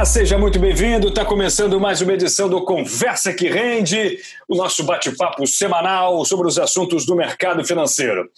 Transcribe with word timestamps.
Olá, 0.00 0.06
seja 0.06 0.38
muito 0.38 0.58
bem-vindo. 0.58 1.08
Está 1.08 1.26
começando 1.26 1.78
mais 1.78 2.00
uma 2.00 2.14
edição 2.14 2.48
do 2.48 2.64
Conversa 2.64 3.34
que 3.34 3.50
Rende, 3.50 4.18
o 4.48 4.56
nosso 4.56 4.82
bate-papo 4.82 5.46
semanal 5.46 6.24
sobre 6.24 6.48
os 6.48 6.58
assuntos 6.58 7.04
do 7.04 7.14
mercado 7.14 7.62
financeiro. 7.66 8.30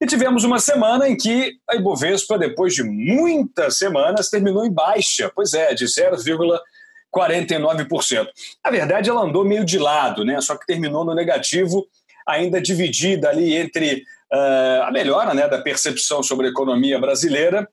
E 0.00 0.06
tivemos 0.06 0.44
uma 0.44 0.58
semana 0.58 1.06
em 1.06 1.14
que 1.14 1.58
a 1.68 1.76
Ibovespa, 1.76 2.38
depois 2.38 2.74
de 2.74 2.82
muitas 2.82 3.76
semanas, 3.76 4.30
terminou 4.30 4.64
em 4.64 4.72
baixa, 4.72 5.30
pois 5.34 5.52
é, 5.52 5.74
de 5.74 5.84
0,49%. 5.84 8.26
Na 8.64 8.70
verdade, 8.70 9.10
ela 9.10 9.20
andou 9.20 9.44
meio 9.44 9.62
de 9.62 9.78
lado, 9.78 10.24
né? 10.24 10.40
Só 10.40 10.56
que 10.56 10.64
terminou 10.64 11.04
no 11.04 11.14
negativo, 11.14 11.86
ainda 12.26 12.62
dividida 12.62 13.28
ali 13.28 13.58
entre 13.58 14.04
uh, 14.32 14.84
a 14.84 14.90
melhora 14.90 15.34
né, 15.34 15.46
da 15.46 15.60
percepção 15.60 16.22
sobre 16.22 16.46
a 16.46 16.50
economia 16.50 16.98
brasileira 16.98 17.68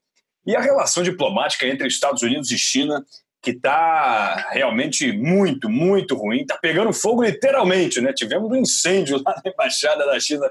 e 0.45 0.53
a 0.53 0.59
relação 0.59 1.01
diplomática 1.01 1.65
entre 1.65 1.87
Estados 1.87 2.23
Unidos 2.23 2.51
e 2.51 2.57
China, 2.57 3.05
que 3.41 3.51
está 3.51 4.49
realmente 4.51 5.11
muito, 5.11 5.69
muito 5.69 6.15
ruim, 6.15 6.41
está 6.41 6.57
pegando 6.57 6.91
fogo 6.91 7.23
literalmente, 7.23 8.01
né? 8.01 8.11
Tivemos 8.13 8.49
um 8.51 8.55
incêndio 8.55 9.21
lá 9.25 9.39
na 9.43 9.51
embaixada 9.51 10.05
da 10.05 10.19
China 10.19 10.49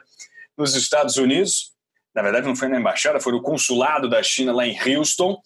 nos 0.57 0.75
Estados 0.75 1.17
Unidos. 1.17 1.73
Na 2.15 2.23
verdade, 2.23 2.47
não 2.47 2.57
foi 2.57 2.69
na 2.69 2.79
embaixada, 2.79 3.21
foi 3.21 3.33
no 3.33 3.43
consulado 3.43 4.09
da 4.09 4.23
China 4.23 4.53
lá 4.53 4.67
em 4.67 4.77
Houston. 4.79 5.37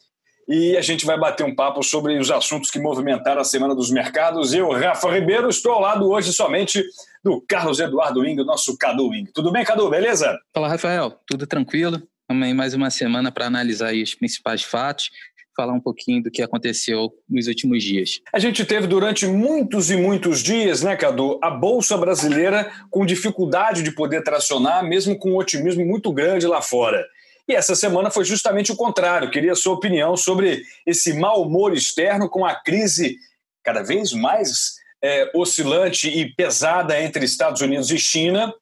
E 0.48 0.76
a 0.76 0.82
gente 0.82 1.06
vai 1.06 1.18
bater 1.18 1.44
um 1.44 1.54
papo 1.54 1.82
sobre 1.82 2.18
os 2.18 2.30
assuntos 2.30 2.70
que 2.70 2.78
movimentaram 2.78 3.40
a 3.40 3.44
Semana 3.44 3.74
dos 3.74 3.90
Mercados. 3.90 4.52
Eu, 4.52 4.70
Rafa 4.70 5.10
Ribeiro, 5.10 5.48
estou 5.48 5.72
ao 5.72 5.80
lado 5.80 6.08
hoje 6.10 6.32
somente 6.32 6.84
do 7.22 7.40
Carlos 7.48 7.78
Eduardo 7.78 8.20
Wing, 8.20 8.36
nosso 8.44 8.76
Cadu 8.76 9.08
Wing. 9.08 9.30
Tudo 9.32 9.52
bem, 9.52 9.64
Cadu? 9.64 9.88
Beleza? 9.88 10.36
Fala, 10.52 10.68
Rafael. 10.68 11.20
Tudo 11.26 11.46
tranquilo? 11.46 12.02
Aí 12.28 12.54
mais 12.54 12.74
uma 12.74 12.90
semana 12.90 13.32
para 13.32 13.46
analisar 13.46 13.92
os 13.92 14.14
principais 14.14 14.62
fatos, 14.62 15.10
falar 15.56 15.72
um 15.72 15.80
pouquinho 15.80 16.22
do 16.22 16.30
que 16.30 16.42
aconteceu 16.42 17.12
nos 17.28 17.46
últimos 17.46 17.82
dias. 17.82 18.20
A 18.32 18.38
gente 18.38 18.64
teve 18.64 18.86
durante 18.86 19.26
muitos 19.26 19.90
e 19.90 19.96
muitos 19.96 20.42
dias, 20.42 20.82
né, 20.82 20.96
Cadu, 20.96 21.38
a 21.42 21.50
Bolsa 21.50 21.96
Brasileira 21.96 22.70
com 22.90 23.04
dificuldade 23.04 23.82
de 23.82 23.92
poder 23.92 24.22
tracionar, 24.22 24.84
mesmo 24.84 25.18
com 25.18 25.32
um 25.32 25.36
otimismo 25.36 25.84
muito 25.84 26.12
grande 26.12 26.46
lá 26.46 26.62
fora. 26.62 27.04
E 27.48 27.54
essa 27.54 27.74
semana 27.74 28.10
foi 28.10 28.24
justamente 28.24 28.70
o 28.70 28.76
contrário. 28.76 29.30
Queria 29.30 29.52
a 29.52 29.56
sua 29.56 29.74
opinião 29.74 30.16
sobre 30.16 30.62
esse 30.86 31.12
mau 31.14 31.42
humor 31.42 31.72
externo 31.72 32.28
com 32.28 32.44
a 32.44 32.54
crise 32.54 33.16
cada 33.62 33.82
vez 33.82 34.12
mais 34.12 34.76
é, 35.02 35.30
oscilante 35.34 36.08
e 36.08 36.32
pesada 36.34 37.00
entre 37.00 37.24
Estados 37.24 37.60
Unidos 37.60 37.90
e 37.90 37.98
China 37.98 38.54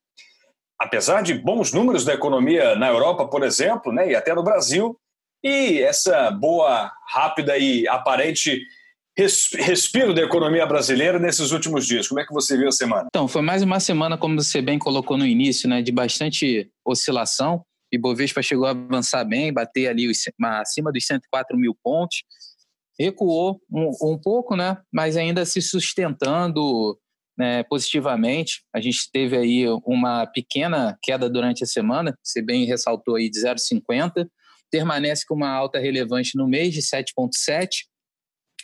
apesar 0.78 1.23
de 1.23 1.34
bons 1.34 1.73
números 1.73 2.05
da 2.05 2.14
economia 2.14 2.77
na 2.77 2.89
Europa, 2.89 3.27
por 3.27 3.42
exemplo, 3.42 3.92
né, 3.92 4.12
e 4.12 4.14
até 4.14 4.33
no 4.33 4.45
Brasil, 4.45 4.97
e 5.42 5.81
essa 5.83 6.31
boa, 6.31 6.91
rápida 7.08 7.56
e 7.56 7.86
aparente 7.89 8.61
respiro 9.17 10.14
da 10.14 10.22
economia 10.22 10.64
brasileira 10.64 11.19
nesses 11.19 11.50
últimos 11.50 11.86
dias. 11.86 12.06
Como 12.06 12.20
é 12.20 12.25
que 12.25 12.33
você 12.33 12.56
viu 12.56 12.69
a 12.69 12.72
semana? 12.72 13.08
Então, 13.08 13.27
foi 13.27 13.42
mais 13.42 13.62
uma 13.62 13.80
semana, 13.80 14.17
como 14.17 14.41
você 14.41 14.62
bem 14.62 14.78
colocou 14.78 15.19
no 15.19 15.27
início, 15.27 15.69
né, 15.69 15.83
de 15.83 15.91
bastante 15.91 16.70
oscilação. 16.84 17.64
E 17.92 17.98
Bovespa 17.98 18.42
chegou 18.42 18.67
a 18.67 18.70
avançar 18.70 19.25
bem, 19.25 19.53
bater 19.53 19.89
ali 19.89 20.08
acima 20.61 20.92
dos 20.92 21.05
104 21.05 21.56
mil 21.58 21.77
pontos. 21.83 22.19
Recuou 22.98 23.61
um, 23.73 23.91
um 24.02 24.19
pouco, 24.19 24.55
né, 24.55 24.78
mas 24.92 25.17
ainda 25.17 25.45
se 25.45 25.61
sustentando 25.61 26.97
né, 27.36 27.64
positivamente. 27.64 28.62
A 28.73 28.80
gente 28.80 29.11
teve 29.12 29.36
aí 29.36 29.67
uma 29.84 30.27
pequena 30.27 30.97
queda 31.02 31.28
durante 31.28 31.64
a 31.64 31.67
semana, 31.67 32.17
você 32.23 32.41
bem 32.42 32.67
ressaltou 32.67 33.17
aí 33.17 33.28
de 33.28 33.41
0,50, 33.41 34.28
permanece 34.70 35.24
com 35.27 35.34
uma 35.34 35.51
alta 35.51 35.79
relevante 35.79 36.36
no 36.36 36.46
mês 36.46 36.74
de 36.74 36.80
7,7%. 36.80 37.68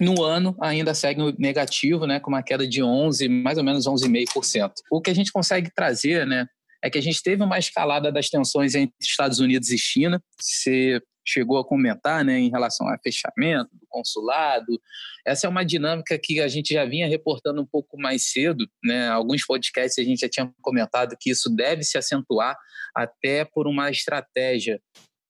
No 0.00 0.24
ano 0.24 0.56
ainda 0.60 0.92
segue 0.92 1.20
negativo, 1.38 2.04
né, 2.04 2.18
com 2.18 2.28
uma 2.28 2.42
queda 2.42 2.66
de 2.66 2.82
11, 2.82 3.28
mais 3.28 3.58
ou 3.58 3.64
menos 3.64 3.86
11,5%. 3.86 4.72
O 4.90 5.00
que 5.00 5.10
a 5.10 5.14
gente 5.14 5.30
consegue 5.30 5.70
trazer, 5.72 6.26
né, 6.26 6.46
é 6.82 6.90
que 6.90 6.98
a 6.98 7.02
gente 7.02 7.22
teve 7.22 7.42
uma 7.42 7.58
escalada 7.58 8.10
das 8.10 8.28
tensões 8.28 8.74
entre 8.74 8.94
Estados 9.00 9.38
Unidos 9.38 9.70
e 9.70 9.78
China. 9.78 10.20
Você 10.38 11.00
chegou 11.26 11.58
a 11.58 11.66
comentar 11.66 12.24
né, 12.24 12.38
em 12.38 12.50
relação 12.50 12.86
ao 12.86 12.98
fechamento 13.02 13.70
do 13.72 13.86
consulado. 13.88 14.78
Essa 15.26 15.46
é 15.46 15.50
uma 15.50 15.64
dinâmica 15.64 16.18
que 16.22 16.40
a 16.40 16.48
gente 16.48 16.74
já 16.74 16.84
vinha 16.84 17.08
reportando 17.08 17.62
um 17.62 17.66
pouco 17.66 17.98
mais 17.98 18.30
cedo. 18.30 18.66
Né? 18.82 19.08
Alguns 19.08 19.46
podcasts 19.46 19.98
a 19.98 20.06
gente 20.06 20.20
já 20.20 20.28
tinha 20.28 20.52
comentado 20.60 21.16
que 21.18 21.30
isso 21.30 21.48
deve 21.48 21.82
se 21.82 21.96
acentuar 21.96 22.54
até 22.94 23.44
por 23.44 23.66
uma 23.66 23.90
estratégia 23.90 24.78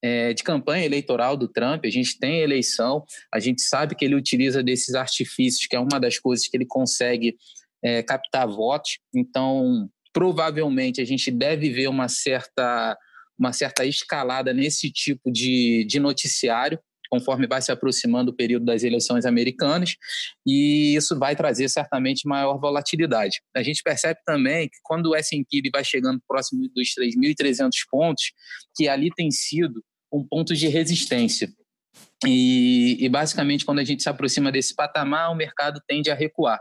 é, 0.04 0.34
de 0.34 0.42
campanha 0.42 0.84
eleitoral 0.84 1.34
do 1.34 1.48
Trump. 1.48 1.82
A 1.86 1.90
gente 1.90 2.18
tem 2.18 2.40
eleição, 2.40 3.02
a 3.32 3.40
gente 3.40 3.62
sabe 3.62 3.94
que 3.94 4.04
ele 4.04 4.14
utiliza 4.14 4.62
desses 4.62 4.94
artifícios, 4.94 5.66
que 5.66 5.74
é 5.74 5.80
uma 5.80 5.98
das 5.98 6.18
coisas 6.18 6.46
que 6.46 6.54
ele 6.54 6.66
consegue 6.66 7.34
é, 7.82 8.02
captar 8.02 8.46
votos. 8.46 8.98
Então, 9.14 9.88
provavelmente, 10.12 11.00
a 11.00 11.06
gente 11.06 11.30
deve 11.30 11.70
ver 11.70 11.88
uma 11.88 12.08
certa 12.08 12.98
uma 13.36 13.52
certa 13.52 13.84
escalada 13.84 14.52
nesse 14.52 14.92
tipo 14.92 15.32
de, 15.32 15.84
de 15.88 15.98
noticiário, 15.98 16.78
conforme 17.10 17.48
vai 17.48 17.60
se 17.60 17.72
aproximando 17.72 18.30
o 18.30 18.36
período 18.36 18.64
das 18.64 18.84
eleições 18.84 19.24
americanas, 19.24 19.96
e 20.46 20.94
isso 20.94 21.18
vai 21.18 21.34
trazer 21.34 21.68
certamente 21.68 22.28
maior 22.28 22.60
volatilidade. 22.60 23.40
A 23.56 23.60
gente 23.60 23.82
percebe 23.82 24.20
também 24.24 24.68
que 24.68 24.76
quando 24.84 25.06
o 25.06 25.16
S&P 25.16 25.68
vai 25.72 25.82
chegando 25.82 26.22
próximo 26.28 26.68
dos 26.68 26.90
3.300 26.96 27.70
pontos, 27.90 28.26
que 28.76 28.86
ali 28.86 29.10
tem 29.16 29.32
sido 29.32 29.82
um 30.14 30.24
ponto 30.24 30.54
de 30.54 30.68
resistência. 30.68 31.52
E, 32.24 32.96
e, 33.00 33.08
basicamente, 33.08 33.64
quando 33.64 33.80
a 33.80 33.84
gente 33.84 34.02
se 34.02 34.08
aproxima 34.08 34.52
desse 34.52 34.74
patamar, 34.74 35.30
o 35.30 35.34
mercado 35.34 35.80
tende 35.86 36.10
a 36.10 36.14
recuar. 36.14 36.58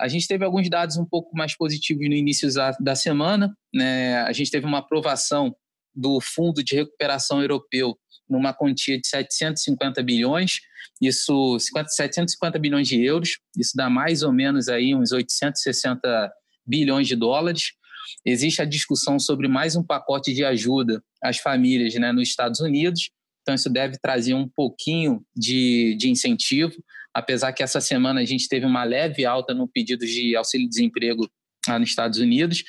A 0.00 0.08
gente 0.08 0.26
teve 0.26 0.44
alguns 0.44 0.68
dados 0.70 0.96
um 0.96 1.04
pouco 1.04 1.36
mais 1.36 1.56
positivos 1.56 2.08
no 2.08 2.14
início 2.14 2.52
da, 2.52 2.70
da 2.80 2.94
semana. 2.94 3.54
Né? 3.74 4.16
A 4.22 4.32
gente 4.32 4.50
teve 4.50 4.64
uma 4.64 4.78
aprovação 4.78 5.54
do 5.94 6.20
Fundo 6.20 6.62
de 6.62 6.76
Recuperação 6.76 7.40
Europeu 7.40 7.96
numa 8.28 8.54
quantia 8.54 9.00
de 9.00 9.06
750 9.08 10.02
bilhões, 10.02 10.60
isso 11.00 11.58
750 11.58 12.58
bilhões 12.58 12.86
de 12.86 13.02
euros, 13.02 13.38
isso 13.56 13.72
dá 13.74 13.88
mais 13.88 14.22
ou 14.22 14.32
menos 14.32 14.68
aí 14.68 14.94
uns 14.94 15.12
860 15.12 16.30
bilhões 16.66 17.08
de 17.08 17.16
dólares. 17.16 17.72
Existe 18.24 18.60
a 18.60 18.66
discussão 18.66 19.18
sobre 19.18 19.48
mais 19.48 19.76
um 19.76 19.82
pacote 19.82 20.32
de 20.34 20.44
ajuda 20.44 21.02
às 21.22 21.38
famílias 21.38 21.94
né, 21.94 22.12
nos 22.12 22.28
Estados 22.28 22.60
Unidos, 22.60 23.10
então 23.42 23.54
isso 23.54 23.70
deve 23.70 23.96
trazer 23.98 24.34
um 24.34 24.46
pouquinho 24.46 25.24
de, 25.34 25.96
de 25.98 26.10
incentivo, 26.10 26.74
apesar 27.14 27.52
que 27.52 27.62
essa 27.62 27.80
semana 27.80 28.20
a 28.20 28.24
gente 28.24 28.46
teve 28.46 28.66
uma 28.66 28.84
leve 28.84 29.24
alta 29.24 29.54
no 29.54 29.66
pedido 29.66 30.04
de 30.04 30.36
auxílio-desemprego 30.36 31.26
lá 31.66 31.78
nos 31.78 31.88
Estados 31.88 32.18
Unidos. 32.18 32.62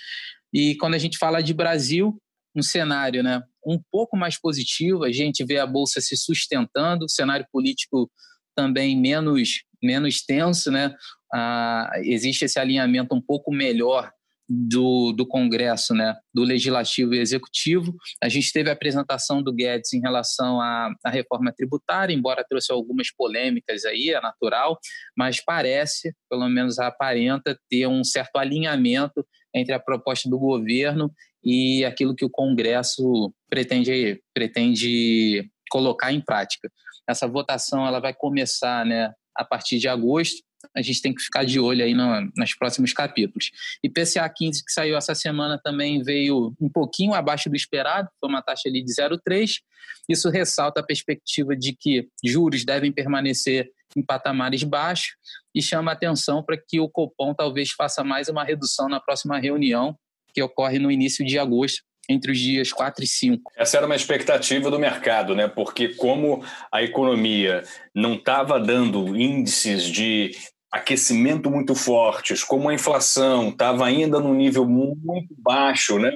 E 0.53 0.75
quando 0.77 0.93
a 0.93 0.97
gente 0.97 1.17
fala 1.17 1.41
de 1.41 1.53
Brasil, 1.53 2.17
um 2.55 2.63
cenário 2.63 3.21
né, 3.21 3.43
um 3.65 3.77
pouco 3.91 4.15
mais 4.15 4.39
positivo, 4.39 5.03
a 5.03 5.11
gente 5.11 5.43
vê 5.43 5.59
a 5.59 5.67
Bolsa 5.67 5.99
se 5.99 6.15
sustentando, 6.15 7.05
o 7.05 7.09
cenário 7.09 7.45
político 7.51 8.09
também 8.55 8.97
menos, 8.97 9.63
menos 9.83 10.23
tenso, 10.23 10.71
né? 10.71 10.93
Ah, 11.33 11.91
existe 12.03 12.45
esse 12.45 12.59
alinhamento 12.59 13.13
um 13.13 13.21
pouco 13.21 13.51
melhor 13.51 14.11
do, 14.49 15.11
do 15.11 15.27
Congresso, 15.27 15.93
né, 15.93 16.15
do 16.33 16.43
Legislativo 16.43 17.13
e 17.13 17.19
Executivo. 17.19 17.95
A 18.21 18.27
gente 18.27 18.51
teve 18.51 18.69
a 18.69 18.73
apresentação 18.73 19.43
do 19.43 19.53
Guedes 19.53 19.93
em 19.93 20.01
relação 20.01 20.59
à, 20.59 20.91
à 21.05 21.09
reforma 21.11 21.53
tributária, 21.55 22.13
embora 22.13 22.45
trouxe 22.49 22.71
algumas 22.71 23.13
polêmicas 23.15 23.85
aí, 23.85 24.09
é 24.09 24.19
natural, 24.19 24.79
mas 25.15 25.39
parece, 25.39 26.15
pelo 26.27 26.49
menos 26.49 26.79
aparenta, 26.79 27.55
ter 27.69 27.85
um 27.85 28.03
certo 28.03 28.37
alinhamento 28.37 29.23
entre 29.53 29.73
a 29.73 29.79
proposta 29.79 30.27
do 30.27 30.39
governo 30.39 31.11
e 31.43 31.85
aquilo 31.85 32.15
que 32.15 32.25
o 32.25 32.29
Congresso 32.29 33.31
pretende, 33.49 34.19
pretende 34.33 35.47
colocar 35.69 36.11
em 36.11 36.21
prática. 36.21 36.71
Essa 37.07 37.27
votação 37.27 37.85
ela 37.85 37.99
vai 37.99 38.13
começar 38.13 38.85
né, 38.85 39.11
a 39.35 39.45
partir 39.45 39.77
de 39.77 39.87
agosto 39.87 40.43
a 40.75 40.81
gente 40.81 41.01
tem 41.01 41.13
que 41.13 41.21
ficar 41.21 41.45
de 41.45 41.59
olho 41.59 41.83
aí 41.83 41.93
no, 41.93 42.31
nos 42.35 42.53
próximos 42.55 42.93
capítulos. 42.93 43.51
E 43.83 43.89
PCA 43.89 44.27
15, 44.29 44.63
que 44.63 44.71
saiu 44.71 44.97
essa 44.97 45.15
semana, 45.15 45.59
também 45.61 46.01
veio 46.01 46.53
um 46.59 46.69
pouquinho 46.69 47.13
abaixo 47.13 47.49
do 47.49 47.55
esperado, 47.55 48.09
foi 48.19 48.29
uma 48.29 48.41
taxa 48.41 48.67
ali 48.67 48.83
de 48.83 48.91
0,3. 48.93 49.59
Isso 50.07 50.29
ressalta 50.29 50.81
a 50.81 50.83
perspectiva 50.83 51.55
de 51.55 51.73
que 51.73 52.07
juros 52.23 52.65
devem 52.65 52.91
permanecer 52.91 53.69
em 53.95 54.03
patamares 54.03 54.63
baixos 54.63 55.15
e 55.53 55.61
chama 55.61 55.91
atenção 55.91 56.43
para 56.43 56.57
que 56.57 56.79
o 56.79 56.89
Copom 56.89 57.33
talvez 57.33 57.71
faça 57.71 58.03
mais 58.03 58.27
uma 58.27 58.43
redução 58.43 58.87
na 58.87 58.99
próxima 58.99 59.39
reunião, 59.39 59.97
que 60.33 60.41
ocorre 60.43 60.77
no 60.77 60.91
início 60.91 61.25
de 61.25 61.39
agosto, 61.39 61.81
entre 62.09 62.31
os 62.31 62.39
dias 62.39 62.73
4 62.73 63.03
e 63.03 63.07
5. 63.07 63.51
Essa 63.55 63.77
era 63.77 63.85
uma 63.85 63.95
expectativa 63.95 64.71
do 64.71 64.79
mercado, 64.79 65.35
né? 65.35 65.47
Porque 65.47 65.89
como 65.89 66.43
a 66.71 66.81
economia 66.81 67.63
não 67.93 68.15
estava 68.15 68.59
dando 68.59 69.15
índices 69.15 69.83
de 69.83 70.31
aquecimento 70.71 71.49
muito 71.49 71.75
fortes, 71.75 72.43
como 72.43 72.67
a 72.67 72.73
inflação 72.73 73.49
estava 73.49 73.85
ainda 73.85 74.19
num 74.19 74.33
nível 74.33 74.67
muito 74.67 75.35
baixo, 75.37 75.99
né? 75.99 76.11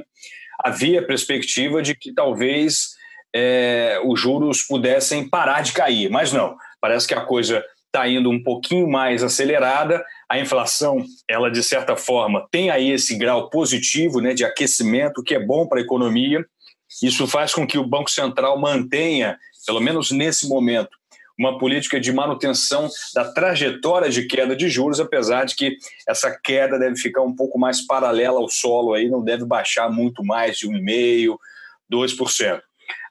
Havia 0.60 1.06
perspectiva 1.06 1.82
de 1.82 1.96
que 1.96 2.14
talvez 2.14 2.94
é, 3.36 4.00
os 4.06 4.20
juros 4.20 4.64
pudessem 4.64 5.28
parar 5.28 5.62
de 5.62 5.74
cair, 5.74 6.10
mas 6.10 6.34
não. 6.34 6.56
Parece 6.82 7.08
que 7.08 7.14
a 7.14 7.22
coisa 7.22 7.64
está 7.94 8.08
indo 8.08 8.30
um 8.30 8.42
pouquinho 8.42 8.88
mais 8.88 9.24
acelerada. 9.24 10.04
A 10.34 10.40
inflação, 10.40 11.06
ela 11.30 11.52
de 11.52 11.62
certa 11.62 11.96
forma 11.96 12.48
tem 12.50 12.72
aí 12.72 12.90
esse 12.90 13.16
grau 13.16 13.52
positivo, 13.52 14.20
né, 14.20 14.34
de 14.34 14.44
aquecimento, 14.44 15.22
que 15.22 15.36
é 15.36 15.40
bom 15.40 15.68
para 15.68 15.78
a 15.78 15.84
economia. 15.84 16.44
Isso 17.04 17.28
faz 17.28 17.54
com 17.54 17.68
que 17.68 17.78
o 17.78 17.86
Banco 17.86 18.10
Central 18.10 18.60
mantenha, 18.60 19.38
pelo 19.64 19.80
menos 19.80 20.10
nesse 20.10 20.50
momento, 20.50 20.90
uma 21.38 21.60
política 21.60 22.00
de 22.00 22.12
manutenção 22.12 22.90
da 23.14 23.32
trajetória 23.32 24.10
de 24.10 24.26
queda 24.26 24.56
de 24.56 24.68
juros, 24.70 25.00
apesar 25.00 25.46
de 25.46 25.56
que 25.56 25.78
essa 26.10 26.36
queda 26.44 26.80
deve 26.80 26.96
ficar 26.96 27.22
um 27.22 27.36
pouco 27.36 27.60
mais 27.60 27.86
paralela 27.86 28.40
ao 28.40 28.50
solo 28.50 28.96
aí, 28.96 29.08
não 29.08 29.24
deve 29.24 29.46
baixar 29.46 29.88
muito 29.92 30.26
mais 30.26 30.58
de 30.58 30.68
1,5%, 30.68 31.38
2%. 31.92 32.60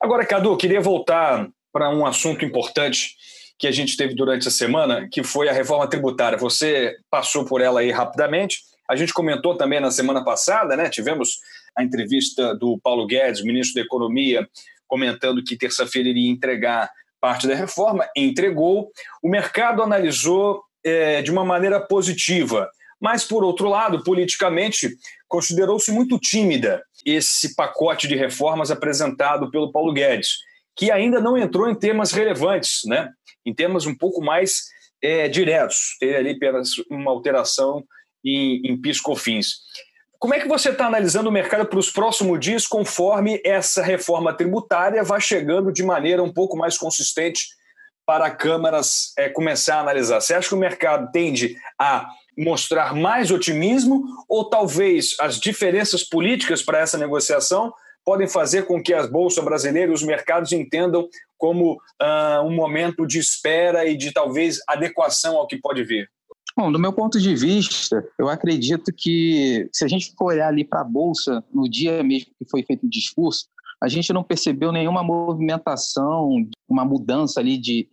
Agora, 0.01 0.27
Cadu, 0.27 0.57
queria 0.57 0.81
voltar 0.81 1.49
para 1.73 1.89
um 1.89 2.05
assunto 2.05 2.45
importante 2.45 3.15
que 3.63 3.69
a 3.69 3.71
gente 3.71 3.97
teve 3.97 4.13
durante 4.13 4.49
a 4.49 4.51
semana, 4.51 5.09
que 5.09 5.23
foi 5.23 5.49
a 5.49 5.53
reforma 5.53 5.89
tributária. 5.89 6.37
Você 6.37 6.97
passou 7.09 7.45
por 7.45 7.61
ela 7.61 7.79
aí 7.79 7.93
rapidamente. 7.93 8.59
A 8.91 8.97
gente 8.97 9.15
comentou 9.15 9.57
também 9.57 9.79
na 9.79 9.93
semana 9.93 10.25
passada, 10.25 10.77
né? 10.77 10.91
Tivemos 10.91 11.37
a 11.79 11.85
entrevista 11.85 12.57
do 12.57 12.77
Paulo 12.83 13.07
Guedes, 13.07 13.45
ministro 13.45 13.77
da 13.77 13.87
Economia, 13.87 14.49
comentando 14.89 15.45
que 15.45 15.57
terça-feira 15.57 16.09
iria 16.09 16.29
entregar 16.29 16.91
parte 17.21 17.47
da 17.47 17.55
reforma, 17.55 18.05
entregou. 18.17 18.91
O 19.23 19.29
mercado 19.29 19.81
analisou 19.81 20.65
é, 20.85 21.23
de 21.23 21.31
uma 21.31 21.45
maneira 21.45 21.79
positiva, 21.79 22.69
mas, 23.01 23.23
por 23.25 23.45
outro 23.45 23.69
lado, 23.69 24.03
politicamente, 24.03 24.91
considerou-se 25.29 25.93
muito 25.93 26.19
tímida 26.19 26.83
esse 27.07 27.55
pacote 27.55 28.09
de 28.09 28.17
reformas 28.17 28.73
apresentado 28.73 29.53
pelo 29.53 29.71
Paulo 29.71 29.93
Guedes, 29.93 30.39
que 30.77 30.91
ainda 30.91 31.21
não 31.21 31.37
entrou 31.37 31.69
em 31.69 31.75
temas 31.75 32.13
relevantes, 32.13 32.81
né? 32.87 33.11
em 33.45 33.55
temas 33.55 33.87
um 33.87 33.95
pouco 33.95 34.23
mais 34.23 34.65
é, 35.03 35.29
diretos. 35.29 35.97
Teve 35.99 36.17
ali 36.17 36.31
apenas 36.31 36.71
uma 36.91 37.11
alteração 37.11 37.85
em, 38.25 38.61
em 38.65 38.81
PIS/COFINS. 38.81 39.57
Como 40.19 40.35
é 40.35 40.41
que 40.41 40.47
você 40.47 40.71
está 40.71 40.87
analisando 40.87 41.29
o 41.29 41.33
mercado 41.33 41.67
para 41.67 41.79
os 41.79 41.91
próximos 41.91 42.39
dias, 42.39 42.67
conforme 42.67 43.41
essa 43.45 43.83
reforma 43.83 44.33
tributária 44.33 45.03
vai 45.03 45.21
chegando 45.21 45.73
de 45.73 45.83
maneira 45.83 46.23
um 46.23 46.33
pouco 46.33 46.57
mais 46.57 46.79
consistente 46.79 47.49
para 48.07 48.31
câmaras 48.31 49.13
é, 49.19 49.29
começar 49.29 49.77
a 49.77 49.81
analisar? 49.81 50.21
Você 50.21 50.35
acha 50.35 50.49
que 50.49 50.55
o 50.55 50.59
mercado 50.59 51.11
tende 51.11 51.57
a 51.77 52.09
mostrar 52.39 52.95
mais 52.95 53.33
otimismo 53.33 54.05
ou 54.29 54.49
talvez 54.49 55.17
as 55.21 55.41
diferenças 55.41 56.05
políticas 56.05 56.63
para 56.63 56.79
essa 56.79 56.97
negociação 56.97 57.73
podem 58.05 58.29
fazer 58.29 58.67
com 58.67 58.83
que 58.83 58.93
as 58.93 59.09
bolsas 59.09 59.45
brasileiras 59.45 60.01
os 60.01 60.07
mercados 60.07 60.53
entendam 60.53 61.09
como 61.39 61.75
uh, 61.75 62.45
um 62.45 62.55
momento 62.55 63.07
de 63.07 63.19
espera 63.19 63.87
e 63.87 63.97
de 63.97 64.13
talvez 64.13 64.59
adequação 64.69 65.37
ao 65.37 65.47
que 65.47 65.57
pode 65.57 65.85
vir? 65.85 66.11
Bom, 66.57 66.71
do 66.71 66.79
meu 66.79 66.93
ponto 66.93 67.19
de 67.19 67.35
vista, 67.35 68.07
eu 68.19 68.29
acredito 68.29 68.93
que 68.95 69.69
se 69.73 69.85
a 69.85 69.89
gente 69.89 70.13
for 70.17 70.27
olhar 70.27 70.49
ali 70.49 70.65
para 70.65 70.83
a 70.83 70.85
Bolsa 70.85 71.43
no 71.53 71.69
dia 71.69 72.03
mesmo 72.03 72.31
que 72.39 72.45
foi 72.51 72.63
feito 72.63 72.87
o 72.87 72.91
discurso, 72.91 73.47
a 73.83 73.89
gente 73.89 74.13
não 74.13 74.23
percebeu 74.23 74.71
nenhuma 74.71 75.03
movimentação, 75.03 76.31
uma 76.69 76.85
mudança 76.85 77.41
ali 77.41 77.59
de 77.59 77.89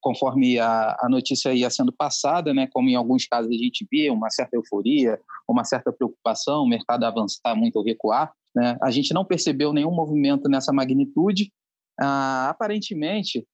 conforme 0.00 0.58
a, 0.58 0.96
a 1.00 1.08
notícia 1.08 1.54
ia 1.54 1.70
sendo 1.70 1.92
passada, 1.92 2.52
né? 2.52 2.66
Como 2.72 2.88
em 2.88 2.96
alguns 2.96 3.26
casos 3.26 3.48
a 3.48 3.56
gente 3.56 3.86
vê 3.88 4.10
uma 4.10 4.28
certa 4.28 4.56
euforia, 4.56 5.20
uma 5.48 5.62
certa 5.62 5.92
preocupação, 5.92 6.64
o 6.64 6.68
mercado 6.68 7.04
avançar 7.04 7.54
muito 7.54 7.76
ou 7.76 7.84
recuar, 7.84 8.32
né? 8.52 8.76
A 8.82 8.90
gente 8.90 9.14
não 9.14 9.24
percebeu 9.24 9.72
nenhum 9.72 9.92
movimento 9.92 10.48
nessa 10.48 10.72
magnitude. 10.72 11.52
Ah, 12.00 12.48
aparentemente, 12.48 13.46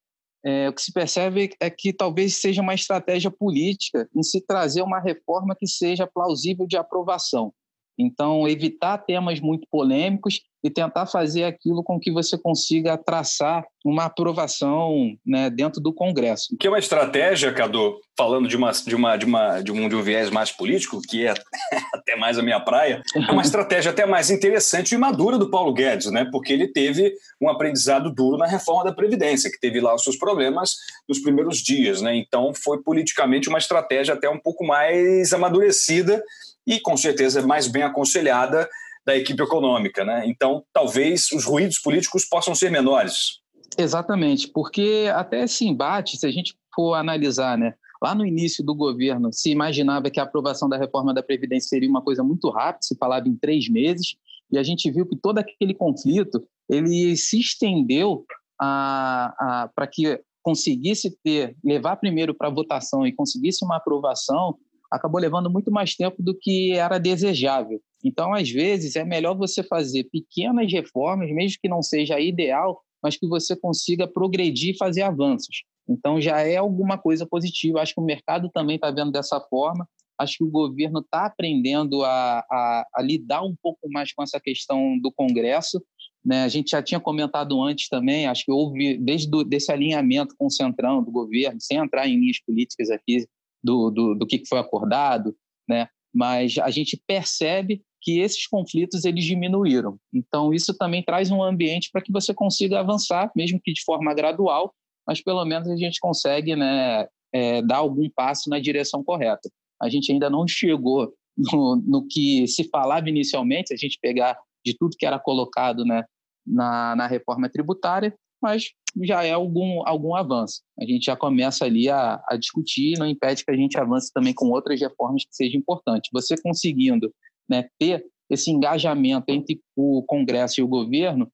é, 0.43 0.71
o 0.71 0.73
que 0.73 0.81
se 0.81 0.91
percebe 0.91 1.51
é 1.61 1.69
que 1.69 1.93
talvez 1.93 2.41
seja 2.41 2.63
uma 2.63 2.73
estratégia 2.73 3.31
política 3.31 4.09
em 4.17 4.23
se 4.23 4.41
trazer 4.41 4.81
uma 4.81 4.99
reforma 4.99 5.55
que 5.55 5.67
seja 5.67 6.07
plausível 6.07 6.67
de 6.67 6.79
aprovação. 6.79 7.53
Então, 7.99 8.47
evitar 8.47 8.99
temas 8.99 9.41
muito 9.41 9.67
polêmicos 9.71 10.41
e 10.67 10.71
tentar 10.71 11.07
fazer 11.07 11.45
aquilo 11.45 11.81
com 11.85 11.99
que 12.01 12.11
você 12.11 12.37
consiga 12.37 12.99
traçar 12.99 13.65
uma 13.85 14.07
aprovação 14.07 15.17
né, 15.25 15.49
dentro 15.49 15.81
do 15.81 15.95
Congresso. 15.95 16.57
Que 16.59 16.67
é 16.67 16.71
uma 16.71 16.81
estratégia, 16.81 17.53
Cadu, 17.53 18.01
falando 18.19 18.49
de, 18.49 18.57
uma, 18.57 18.73
de, 18.73 18.97
uma, 18.97 19.17
de, 19.17 19.25
uma, 19.25 19.61
de, 19.61 19.71
um, 19.71 19.89
de 19.89 19.95
um 19.95 20.03
viés 20.03 20.29
mais 20.29 20.51
político, 20.51 21.01
que 21.01 21.25
é 21.25 21.35
até 21.95 22.17
mais 22.17 22.37
a 22.37 22.43
minha 22.43 22.59
praia, 22.59 23.01
é 23.15 23.31
uma 23.31 23.43
estratégia 23.43 23.93
até 23.93 24.05
mais 24.05 24.29
interessante 24.29 24.93
e 24.93 24.99
madura 24.99 25.39
do 25.39 25.49
Paulo 25.49 25.73
Guedes, 25.73 26.11
né? 26.11 26.27
porque 26.33 26.53
ele 26.53 26.67
teve 26.67 27.15
um 27.41 27.49
aprendizado 27.49 28.13
duro 28.13 28.37
na 28.37 28.47
reforma 28.47 28.83
da 28.83 28.93
Previdência, 28.93 29.49
que 29.49 29.61
teve 29.61 29.81
lá 29.81 29.95
os 29.95 30.03
seus 30.03 30.17
problemas 30.17 30.75
nos 31.09 31.21
primeiros 31.21 31.59
dias. 31.59 32.03
Né? 32.03 32.17
Então, 32.17 32.53
foi 32.53 32.83
politicamente 32.83 33.49
uma 33.49 33.59
estratégia 33.59 34.15
até 34.15 34.29
um 34.29 34.41
pouco 34.41 34.67
mais 34.67 35.33
amadurecida 35.33 36.21
e 36.67 36.81
com 36.81 36.97
certeza 36.97 37.47
mais 37.47 37.69
bem 37.69 37.85
aconselhada 37.85 38.69
da 39.07 39.17
equipe 39.17 39.43
econômica. 39.43 40.05
Né? 40.05 40.25
Então, 40.27 40.65
talvez 40.73 41.31
os 41.33 41.45
ruídos 41.45 41.79
políticos 41.79 42.25
possam 42.25 42.55
ser 42.55 42.71
menores. 42.71 43.41
Exatamente, 43.79 44.49
porque 44.49 45.11
até 45.15 45.45
esse 45.45 45.67
embate, 45.67 46.17
se 46.17 46.27
a 46.27 46.31
gente 46.31 46.57
for 46.75 46.95
analisar, 46.95 47.57
né, 47.59 47.75
lá 48.03 48.15
no 48.15 48.25
início 48.25 48.65
do 48.65 48.75
governo 48.75 49.33
se 49.33 49.51
imaginava 49.51 50.11
que 50.11 50.19
a 50.19 50.23
aprovação 50.23 50.69
da 50.69 50.79
reforma 50.79 51.13
da 51.13 51.23
Previdência 51.23 51.69
seria 51.69 51.89
uma 51.89 52.03
coisa 52.03 52.23
muito 52.23 52.49
rápida, 52.51 52.83
se 52.83 52.97
falava 52.97 53.29
em 53.29 53.37
três 53.37 53.69
meses, 53.69 54.17
e 54.51 54.59
a 54.59 54.63
gente 54.63 54.91
viu 54.91 55.07
que 55.07 55.17
todo 55.17 55.39
aquele 55.39 55.75
conflito 55.75 56.43
ele 56.69 57.17
se 57.17 57.39
estendeu 57.39 58.25
para 58.59 59.87
que 59.91 60.21
conseguisse 60.43 61.11
ter, 61.23 61.57
levar 61.65 61.97
primeiro 61.97 62.35
para 62.35 62.49
votação 62.49 63.07
e 63.07 63.13
conseguisse 63.13 63.65
uma 63.65 63.77
aprovação 63.77 64.57
acabou 64.91 65.21
levando 65.21 65.51
muito 65.51 65.71
mais 65.71 65.95
tempo 65.95 66.23
do 66.23 66.33
que 66.35 66.73
era 66.73 66.99
desejável. 66.99 67.81
Então, 68.05 68.33
às 68.35 68.51
vezes, 68.51 68.97
é 68.97 69.05
melhor 69.05 69.37
você 69.37 69.63
fazer 69.63 70.05
pequenas 70.05 70.71
reformas, 70.73 71.31
mesmo 71.31 71.59
que 71.61 71.69
não 71.69 71.83
seja 71.83 72.21
ideal, 72.21 72.81
mas 73.03 73.17
que 73.17 73.27
você 73.27 73.57
consiga 73.57 74.07
progredir 74.07 74.75
e 74.75 74.79
fazer 74.79 75.03
avanços. 75.03 75.65
Então, 75.89 76.21
já 76.21 76.41
é 76.41 76.57
alguma 76.57 76.99
coisa 76.99 77.27
positiva. 77.27 77.81
Acho 77.81 77.95
que 77.95 78.01
o 78.01 78.05
mercado 78.05 78.51
também 78.53 78.77
está 78.77 78.91
vendo 78.91 79.13
dessa 79.13 79.41
forma. 79.41 79.89
Acho 80.19 80.39
que 80.39 80.45
o 80.45 80.51
governo 80.51 81.01
está 81.01 81.27
aprendendo 81.27 82.03
a, 82.03 82.45
a, 82.51 82.87
a, 82.95 83.03
lidar 83.03 83.43
um 83.43 83.55
pouco 83.63 83.89
mais 83.91 84.13
com 84.13 84.23
essa 84.23 84.41
questão 84.41 84.99
do 84.99 85.13
Congresso. 85.13 85.83
Né? 86.25 86.43
A 86.43 86.49
gente 86.49 86.71
já 86.71 86.83
tinha 86.83 86.99
comentado 86.99 87.63
antes 87.63 87.89
também, 87.89 88.27
acho 88.27 88.45
que 88.45 88.51
houve, 88.51 88.97
desde 88.99 89.31
do, 89.31 89.45
desse 89.45 89.71
alinhamento 89.71 90.35
com 90.37 90.47
o 90.47 90.51
centrão 90.51 91.03
do 91.03 91.13
governo, 91.13 91.61
sem 91.61 91.77
entrar 91.77 92.09
em 92.09 92.19
linhas 92.19 92.41
políticas 92.45 92.91
aqui, 92.91 93.27
do, 93.63 93.91
do, 93.91 94.15
do 94.15 94.27
que 94.27 94.43
foi 94.49 94.59
acordado, 94.59 95.37
né? 95.69 95.89
Mas 96.17 96.57
a 96.57 96.71
gente 96.71 96.99
percebe 97.07 97.83
que 98.01 98.21
esses 98.21 98.47
conflitos 98.47 99.05
eles 99.05 99.23
diminuíram. 99.23 99.99
Então 100.15 100.55
isso 100.55 100.73
também 100.73 101.03
traz 101.03 101.31
um 101.31 101.43
ambiente 101.43 101.91
para 101.93 102.01
que 102.01 102.11
você 102.11 102.33
consiga 102.33 102.81
avançar, 102.81 103.31
mesmo 103.37 103.61
que 103.63 103.71
de 103.71 103.85
forma 103.85 104.15
gradual, 104.15 104.75
mas 105.07 105.23
pelo 105.23 105.45
menos 105.45 105.69
a 105.69 105.77
gente 105.77 106.01
consegue 106.01 106.57
né, 106.57 107.07
é, 107.35 107.61
dar 107.61 107.79
algum 107.79 108.09
passo 108.09 108.49
na 108.49 108.59
direção 108.59 109.05
correta. 109.05 109.51
A 109.83 109.91
gente 109.91 110.11
ainda 110.11 110.31
não 110.31 110.49
chegou 110.49 111.13
no, 111.37 111.77
no, 111.77 112.07
que 112.09 112.49
se 112.49 112.65
falava 112.71 113.11
inicialmente, 113.11 113.75
a 113.75 113.77
gente 113.77 113.99
pegar 114.01 114.39
de 114.65 114.75
tudo 114.75 114.97
que 114.99 115.05
era 115.05 115.19
colocado 115.19 115.85
né, 115.85 116.03
na, 116.47 116.97
na 116.97 117.07
reforma 117.07 117.47
tributária, 117.51 118.17
mas 118.43 118.71
já 119.03 119.25
é 119.25 119.33
algum, 119.33 119.87
algum 119.87 120.15
avanço. 120.15 120.63
A 120.81 120.85
gente 120.85 121.05
já 121.05 121.17
começa 121.17 121.65
ali 121.65 121.89
a, 121.89 122.23
a 122.29 122.37
discutir, 122.37 122.99
não 122.99 123.07
impede 123.07 123.45
que 123.45 123.51
a 123.51 123.57
gente 123.57 123.79
avance 123.79 124.13
também 124.13 124.33
com 124.33 124.51
outras 124.51 124.81
reformas 124.81 125.25
que 125.25 125.35
sejam 125.35 125.59
importantes. 125.59 126.11
Você 126.13 126.35
conseguindo 126.41 127.13
né, 127.49 127.69
ter 127.79 128.05
esse 128.31 128.51
engajamento 128.51 129.27
entre 129.29 129.61
o 129.77 130.03
Congresso 130.05 130.61
e 130.61 130.63
o 130.63 130.69
governo, 130.69 131.31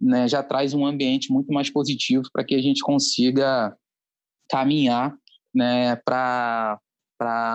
né, 0.00 0.26
já 0.28 0.42
traz 0.42 0.72
um 0.72 0.86
ambiente 0.86 1.32
muito 1.32 1.52
mais 1.52 1.70
positivo 1.70 2.24
para 2.32 2.44
que 2.44 2.54
a 2.54 2.62
gente 2.62 2.80
consiga 2.80 3.76
caminhar 4.48 5.14
né, 5.54 5.96
para 5.96 6.78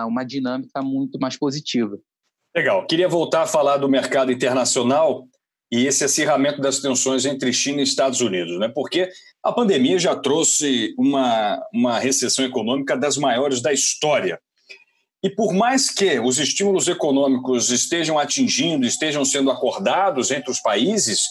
uma 0.06 0.24
dinâmica 0.24 0.82
muito 0.82 1.18
mais 1.18 1.36
positiva. 1.36 1.98
Legal. 2.54 2.86
Queria 2.86 3.08
voltar 3.08 3.42
a 3.42 3.46
falar 3.46 3.76
do 3.78 3.88
mercado 3.88 4.32
internacional 4.32 5.26
e 5.70 5.86
esse 5.86 6.04
acirramento 6.04 6.60
das 6.60 6.78
tensões 6.78 7.24
entre 7.24 7.52
China 7.52 7.80
e 7.80 7.84
Estados 7.84 8.20
Unidos, 8.20 8.58
né? 8.58 8.68
porque 8.68 9.08
a 9.42 9.52
pandemia 9.52 9.98
já 9.98 10.14
trouxe 10.14 10.94
uma, 10.96 11.60
uma 11.72 11.98
recessão 11.98 12.44
econômica 12.44 12.96
das 12.96 13.16
maiores 13.16 13.60
da 13.60 13.72
história. 13.72 14.38
E 15.22 15.30
por 15.30 15.52
mais 15.52 15.90
que 15.90 16.20
os 16.20 16.38
estímulos 16.38 16.86
econômicos 16.86 17.70
estejam 17.70 18.16
atingindo, 18.16 18.86
estejam 18.86 19.24
sendo 19.24 19.50
acordados 19.50 20.30
entre 20.30 20.50
os 20.50 20.60
países, 20.60 21.22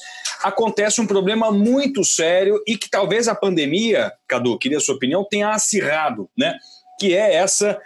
acontece 0.43 0.99
um 0.99 1.07
problema 1.07 1.49
muito 1.51 2.03
sério 2.03 2.61
e 2.67 2.77
que 2.77 2.89
talvez 2.89 3.29
a 3.29 3.35
pandemia, 3.35 4.11
Cadu, 4.27 4.57
queria 4.57 4.79
a 4.79 4.81
sua 4.81 4.95
opinião, 4.95 5.23
tenha 5.23 5.49
acirrado, 5.49 6.29
né? 6.37 6.57
que 6.99 7.13
é 7.13 7.35
essa 7.35 7.79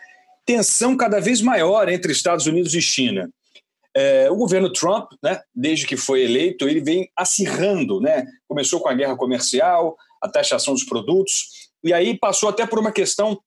tensão 0.46 0.98
cada 0.98 1.20
vez 1.20 1.42
maior 1.42 1.88
entre 1.90 2.12
Estados 2.12 2.48
Unidos 2.48 2.74
e 2.74 2.82
China. 2.82 3.30
É, 4.02 4.32
o 4.32 4.36
governo 4.38 4.72
Trump, 4.72 5.12
né, 5.22 5.42
desde 5.54 5.86
que 5.86 5.98
foi 5.98 6.24
eleito, 6.24 6.70
ele 6.70 6.80
vem 6.80 7.10
acirrando, 7.18 8.00
né? 8.00 8.26
Começou 8.48 8.80
com 8.80 8.88
a 8.88 8.94
guerra 8.94 9.18
comercial, 9.18 9.98
a 10.22 10.30
taxação 10.30 10.74
dos 10.74 10.86
produtos, 10.86 11.70
e 11.84 11.92
aí 11.92 12.18
passou 12.18 12.48
até 12.48 12.66
por 12.66 12.80
uma 12.80 12.94
questão 12.94 13.38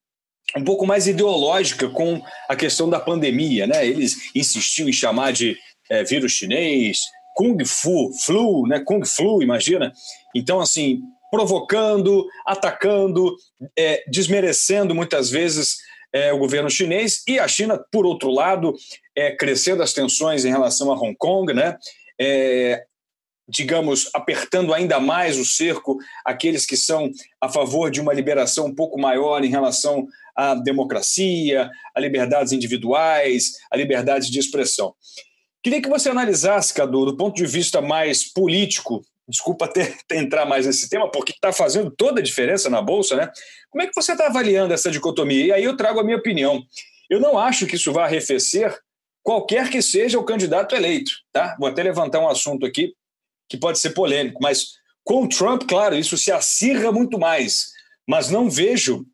um 0.55 0.63
pouco 0.63 0.85
mais 0.85 1.07
ideológica 1.07 1.89
com 1.89 2.21
a 2.47 2.55
questão 2.55 2.87
da 2.87 2.99
pandemia, 2.99 3.65
né? 3.65 3.83
Eles 3.83 4.29
insistiam 4.35 4.87
em 4.87 4.93
chamar 4.93 5.33
de 5.33 5.57
é, 5.89 6.03
vírus 6.03 6.33
chinês, 6.33 6.99
Kung 7.35 7.57
Fu, 7.65 8.11
flu, 8.23 8.67
né? 8.67 8.79
Kung 8.79 9.03
Flu, 9.03 9.41
imagina. 9.41 9.91
Então, 10.35 10.59
assim, 10.59 11.01
provocando, 11.31 12.27
atacando, 12.45 13.35
é, 13.75 14.03
desmerecendo 14.07 14.93
muitas 14.93 15.31
vezes 15.31 15.77
é, 16.13 16.31
o 16.31 16.37
governo 16.37 16.69
chinês 16.69 17.23
e 17.27 17.39
a 17.39 17.47
China, 17.47 17.83
por 17.91 18.05
outro 18.05 18.29
lado, 18.29 18.75
é, 19.15 19.35
crescendo 19.35 19.83
as 19.83 19.93
tensões 19.93 20.45
em 20.45 20.49
relação 20.49 20.91
a 20.91 20.95
Hong 20.95 21.15
Kong, 21.17 21.53
né? 21.53 21.77
É, 22.19 22.83
digamos, 23.47 24.09
apertando 24.13 24.73
ainda 24.73 24.99
mais 24.99 25.37
o 25.37 25.45
cerco 25.45 25.97
aqueles 26.25 26.65
que 26.65 26.77
são 26.77 27.11
a 27.41 27.49
favor 27.49 27.91
de 27.91 27.99
uma 27.99 28.13
liberação 28.13 28.67
um 28.67 28.75
pouco 28.75 28.99
maior 28.99 29.43
em 29.43 29.49
relação 29.49 30.07
à 30.35 30.55
democracia, 30.55 31.69
a 31.93 31.99
liberdades 31.99 32.53
individuais, 32.53 33.51
a 33.69 33.77
liberdade 33.77 34.31
de 34.31 34.39
expressão. 34.39 34.95
Queria 35.61 35.81
que 35.81 35.89
você 35.89 36.09
analisasse, 36.09 36.73
Cadu, 36.73 37.05
do 37.05 37.17
ponto 37.17 37.35
de 37.35 37.45
vista 37.45 37.81
mais 37.81 38.23
político, 38.23 39.01
desculpa 39.27 39.67
ter 39.71 39.97
entrar 40.11 40.45
mais 40.45 40.65
nesse 40.65 40.89
tema, 40.89 41.09
porque 41.09 41.31
está 41.31 41.51
fazendo 41.53 41.91
toda 41.91 42.19
a 42.19 42.23
diferença 42.23 42.69
na 42.69 42.81
Bolsa, 42.81 43.15
né? 43.15 43.29
Como 43.69 43.81
é 43.81 43.87
que 43.87 43.95
você 43.95 44.13
está 44.13 44.27
avaliando 44.27 44.73
essa 44.73 44.91
dicotomia? 44.91 45.45
E 45.45 45.51
aí 45.51 45.63
eu 45.63 45.75
trago 45.75 45.99
a 45.99 46.03
minha 46.03 46.17
opinião. 46.17 46.61
Eu 47.09 47.19
não 47.19 47.37
acho 47.37 47.65
que 47.65 47.75
isso 47.75 47.91
vá 47.91 48.05
arrefecer 48.05 48.77
qualquer 49.23 49.69
que 49.69 49.81
seja 49.81 50.19
o 50.19 50.23
candidato 50.23 50.75
eleito, 50.75 51.11
tá? 51.31 51.55
Vou 51.57 51.67
até 51.67 51.81
levantar 51.81 52.19
um 52.19 52.27
assunto 52.27 52.65
aqui 52.65 52.93
que 53.49 53.57
pode 53.57 53.79
ser 53.79 53.91
polêmico, 53.91 54.39
mas 54.41 54.73
com 55.03 55.23
o 55.23 55.29
Trump, 55.29 55.63
claro, 55.67 55.95
isso 55.95 56.17
se 56.17 56.31
acirra 56.31 56.91
muito 56.91 57.17
mais. 57.17 57.71
Mas 58.07 58.29
não 58.29 58.49
vejo 58.49 59.05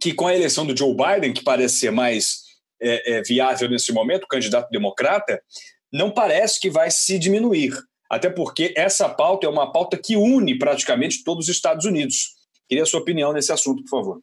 que 0.00 0.12
com 0.12 0.26
a 0.26 0.34
eleição 0.34 0.66
do 0.66 0.76
Joe 0.76 0.94
Biden, 0.94 1.32
que 1.32 1.42
parece 1.42 1.78
ser 1.78 1.90
mais 1.90 2.42
é, 2.80 3.16
é, 3.16 3.22
viável 3.22 3.68
nesse 3.68 3.92
momento, 3.92 4.26
candidato 4.28 4.70
democrata, 4.70 5.42
não 5.92 6.10
parece 6.10 6.60
que 6.60 6.70
vai 6.70 6.90
se 6.90 7.18
diminuir. 7.18 7.72
Até 8.10 8.30
porque 8.30 8.72
essa 8.76 9.08
pauta 9.08 9.46
é 9.46 9.50
uma 9.50 9.70
pauta 9.70 9.98
que 9.98 10.16
une 10.16 10.58
praticamente 10.58 11.22
todos 11.24 11.48
os 11.48 11.54
Estados 11.54 11.84
Unidos. 11.84 12.34
Queria 12.68 12.84
a 12.84 12.86
sua 12.86 13.00
opinião 13.00 13.32
nesse 13.32 13.52
assunto, 13.52 13.82
por 13.82 13.90
favor. 13.90 14.20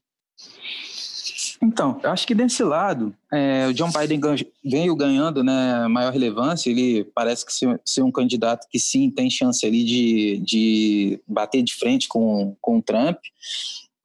Então, 1.61 1.99
eu 2.03 2.11
acho 2.11 2.27
que 2.27 2.35
desse 2.35 2.63
lado, 2.63 3.15
é, 3.31 3.67
o 3.67 3.73
John 3.73 3.89
Biden 3.89 4.19
veio 4.63 4.95
ganhando 4.95 5.43
né, 5.43 5.87
maior 5.87 6.11
relevância. 6.11 6.69
Ele 6.69 7.03
parece 7.15 7.45
que 7.45 7.53
ser, 7.53 7.81
ser, 7.85 8.01
um 8.01 8.11
candidato 8.11 8.67
que 8.69 8.79
sim 8.79 9.09
tem 9.09 9.29
chance 9.29 9.65
ali 9.65 9.83
de, 9.83 10.37
de 10.39 11.21
bater 11.27 11.63
de 11.63 11.73
frente 11.73 12.07
com, 12.07 12.55
com 12.61 12.77
o 12.77 12.81
Trump. 12.81 13.17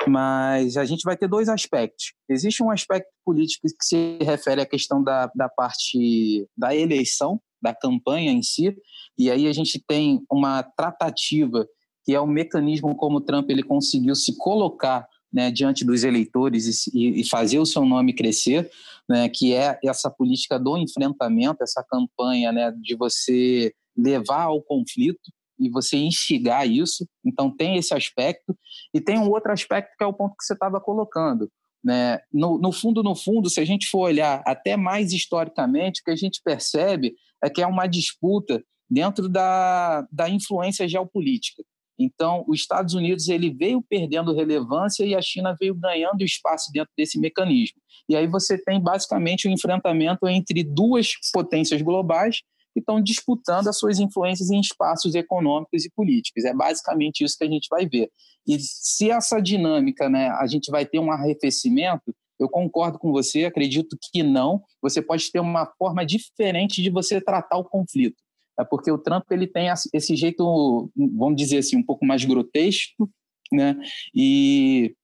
Mas 0.07 0.76
a 0.76 0.85
gente 0.85 1.02
vai 1.02 1.16
ter 1.16 1.28
dois 1.28 1.49
aspectos. 1.49 2.12
Existe 2.28 2.62
um 2.62 2.71
aspecto 2.71 3.11
político 3.25 3.66
que 3.66 3.85
se 3.85 4.19
refere 4.23 4.62
à 4.62 4.66
questão 4.66 5.02
da, 5.02 5.30
da 5.35 5.49
parte 5.49 6.47
da 6.57 6.75
eleição, 6.75 7.40
da 7.61 7.75
campanha 7.75 8.33
em 8.33 8.42
si, 8.42 8.75
e 9.19 9.30
aí 9.30 9.47
a 9.47 9.52
gente 9.52 9.83
tem 9.87 10.23
uma 10.33 10.62
tratativa 10.62 11.66
que 12.02 12.14
é 12.14 12.21
o 12.21 12.26
mecanismo 12.26 12.97
como 12.97 13.19
o 13.19 13.21
Trump 13.21 13.50
ele 13.50 13.62
conseguiu 13.62 14.14
se 14.14 14.37
colocar 14.38 15.07
né, 15.32 15.50
diante 15.50 15.84
dos 15.84 16.02
eleitores 16.02 16.87
e, 16.88 17.20
e, 17.20 17.28
fazer 17.28 17.58
o 17.58 17.66
seu 17.66 17.84
nome 17.84 18.12
crescer, 18.12 18.70
né, 19.08 19.28
que 19.28 19.54
é 19.54 19.78
essa 19.84 20.10
política 20.10 20.58
do 20.58 20.76
enfrentamento, 20.76 21.62
essa 21.62 21.84
campanha 21.88 22.52
né, 22.52 22.72
de 22.80 22.96
você 22.96 23.72
levar 23.96 24.44
ao 24.44 24.62
conflito 24.62 25.30
e 25.58 25.68
você 25.68 25.96
instigar 25.96 26.68
isso. 26.68 27.06
Então 27.25 27.54
tem 27.54 27.76
esse 27.76 27.94
aspecto 27.94 28.56
e 28.94 29.00
tem 29.00 29.18
um 29.18 29.28
outro 29.28 29.52
aspecto 29.52 29.94
que 29.96 30.02
é 30.02 30.06
o 30.06 30.12
ponto 30.12 30.37
que 30.37 30.44
você 30.44 30.54
estava 30.54 30.80
colocando. 30.80 31.50
Né? 31.82 32.18
No, 32.32 32.58
no 32.58 32.72
fundo, 32.72 33.02
no 33.02 33.14
fundo, 33.14 33.49
se 33.49 33.60
a 33.60 33.64
gente 33.64 33.88
for 33.88 34.00
olhar 34.00 34.42
até 34.46 34.76
mais 34.76 35.12
historicamente, 35.12 36.00
o 36.00 36.04
que 36.04 36.10
a 36.10 36.16
gente 36.16 36.40
percebe 36.42 37.14
é 37.42 37.49
que 37.49 37.62
é 37.62 37.66
uma 37.66 37.87
disputa 37.87 38.62
dentro 38.88 39.28
da, 39.28 40.06
da 40.10 40.28
influência 40.28 40.88
geopolítica. 40.88 41.62
Então, 42.02 42.45
os 42.49 42.61
Estados 42.61 42.95
Unidos 42.95 43.28
ele 43.28 43.50
veio 43.50 43.83
perdendo 43.83 44.35
relevância 44.35 45.04
e 45.04 45.14
a 45.14 45.21
China 45.21 45.54
veio 45.61 45.75
ganhando 45.75 46.25
espaço 46.25 46.73
dentro 46.73 46.90
desse 46.97 47.21
mecanismo. 47.21 47.78
E 48.09 48.16
aí 48.16 48.26
você 48.26 48.57
tem 48.57 48.80
basicamente 48.80 49.47
o 49.47 49.50
um 49.50 49.52
enfrentamento 49.52 50.26
entre 50.26 50.64
duas 50.64 51.11
potências 51.30 51.83
globais 51.83 52.38
que 52.73 52.80
estão 52.80 53.02
disputando 53.02 53.69
as 53.69 53.78
suas 53.78 53.99
influências 53.99 54.50
em 54.50 54.61
espaços 54.61 55.14
econômicos 55.14 55.85
e 55.85 55.90
políticos. 55.90 56.45
É 56.45 56.54
basicamente 56.54 57.23
isso 57.23 57.37
que 57.37 57.45
a 57.45 57.50
gente 57.50 57.69
vai 57.71 57.87
ver. 57.87 58.11
E 58.49 58.59
se 58.59 59.11
essa 59.11 59.38
dinâmica, 59.38 60.09
né, 60.09 60.30
a 60.30 60.47
gente 60.47 60.71
vai 60.71 60.87
ter 60.87 60.99
um 60.99 61.12
arrefecimento, 61.12 62.14
eu 62.38 62.49
concordo 62.49 62.99
com 62.99 63.12
você, 63.12 63.45
acredito 63.45 63.99
que 64.11 64.23
não. 64.23 64.62
Você 64.80 65.02
pode 65.02 65.30
ter 65.30 65.40
uma 65.40 65.66
forma 65.78 66.07
diferente 66.07 66.80
de 66.80 66.88
você 66.88 67.21
tratar 67.21 67.59
o 67.59 67.64
conflito. 67.64 68.16
É 68.60 68.64
porque 68.64 68.90
o 68.90 68.98
Trump 68.98 69.24
ele 69.30 69.46
tem 69.46 69.68
esse 69.92 70.14
jeito, 70.16 70.90
vamos 70.96 71.36
dizer 71.36 71.58
assim, 71.58 71.76
um 71.76 71.82
pouco 71.82 72.04
mais 72.04 72.24
grotesco, 72.24 73.10
né? 73.52 73.76
E, 74.14 74.94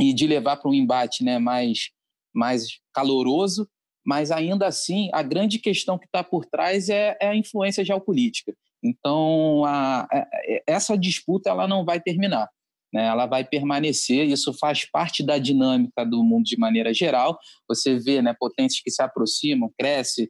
e 0.00 0.12
de 0.12 0.26
levar 0.26 0.56
para 0.56 0.70
um 0.70 0.74
embate, 0.74 1.24
né, 1.24 1.38
mais 1.38 1.90
mais 2.34 2.78
caloroso, 2.94 3.68
mas 4.06 4.30
ainda 4.30 4.66
assim 4.66 5.08
a 5.12 5.22
grande 5.22 5.58
questão 5.58 5.98
que 5.98 6.06
está 6.06 6.22
por 6.22 6.44
trás 6.44 6.88
é, 6.88 7.16
é, 7.20 7.28
a 7.28 7.34
influência 7.34 7.84
geopolítica. 7.84 8.54
Então 8.84 9.64
a, 9.64 10.02
a, 10.02 10.26
essa 10.66 10.96
disputa 10.96 11.50
ela 11.50 11.66
não 11.66 11.84
vai 11.84 12.00
terminar 12.00 12.48
né, 12.92 13.06
ela 13.06 13.26
vai 13.26 13.44
permanecer, 13.44 14.26
isso 14.26 14.52
faz 14.54 14.84
parte 14.90 15.24
da 15.24 15.38
dinâmica 15.38 16.04
do 16.04 16.22
mundo 16.22 16.44
de 16.44 16.58
maneira 16.58 16.92
geral. 16.92 17.38
Você 17.68 17.98
vê 17.98 18.22
né, 18.22 18.34
potências 18.38 18.80
que 18.82 18.90
se 18.90 19.02
aproximam, 19.02 19.70
crescem, 19.78 20.28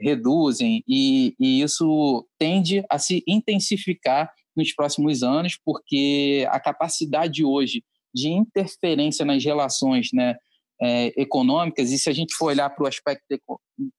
reduzem, 0.00 0.82
e, 0.88 1.34
e 1.38 1.62
isso 1.62 2.26
tende 2.38 2.84
a 2.88 2.98
se 2.98 3.22
intensificar 3.26 4.30
nos 4.56 4.72
próximos 4.74 5.22
anos, 5.22 5.58
porque 5.64 6.46
a 6.50 6.58
capacidade 6.58 7.44
hoje 7.44 7.84
de 8.14 8.28
interferência 8.28 9.24
nas 9.24 9.44
relações 9.44 10.08
né, 10.12 10.34
é, 10.82 11.12
econômicas, 11.20 11.90
e 11.90 11.98
se 11.98 12.08
a 12.08 12.12
gente 12.12 12.34
for 12.34 12.46
olhar 12.46 12.70
para 12.70 12.84
o 12.84 12.86
aspecto, 12.86 13.24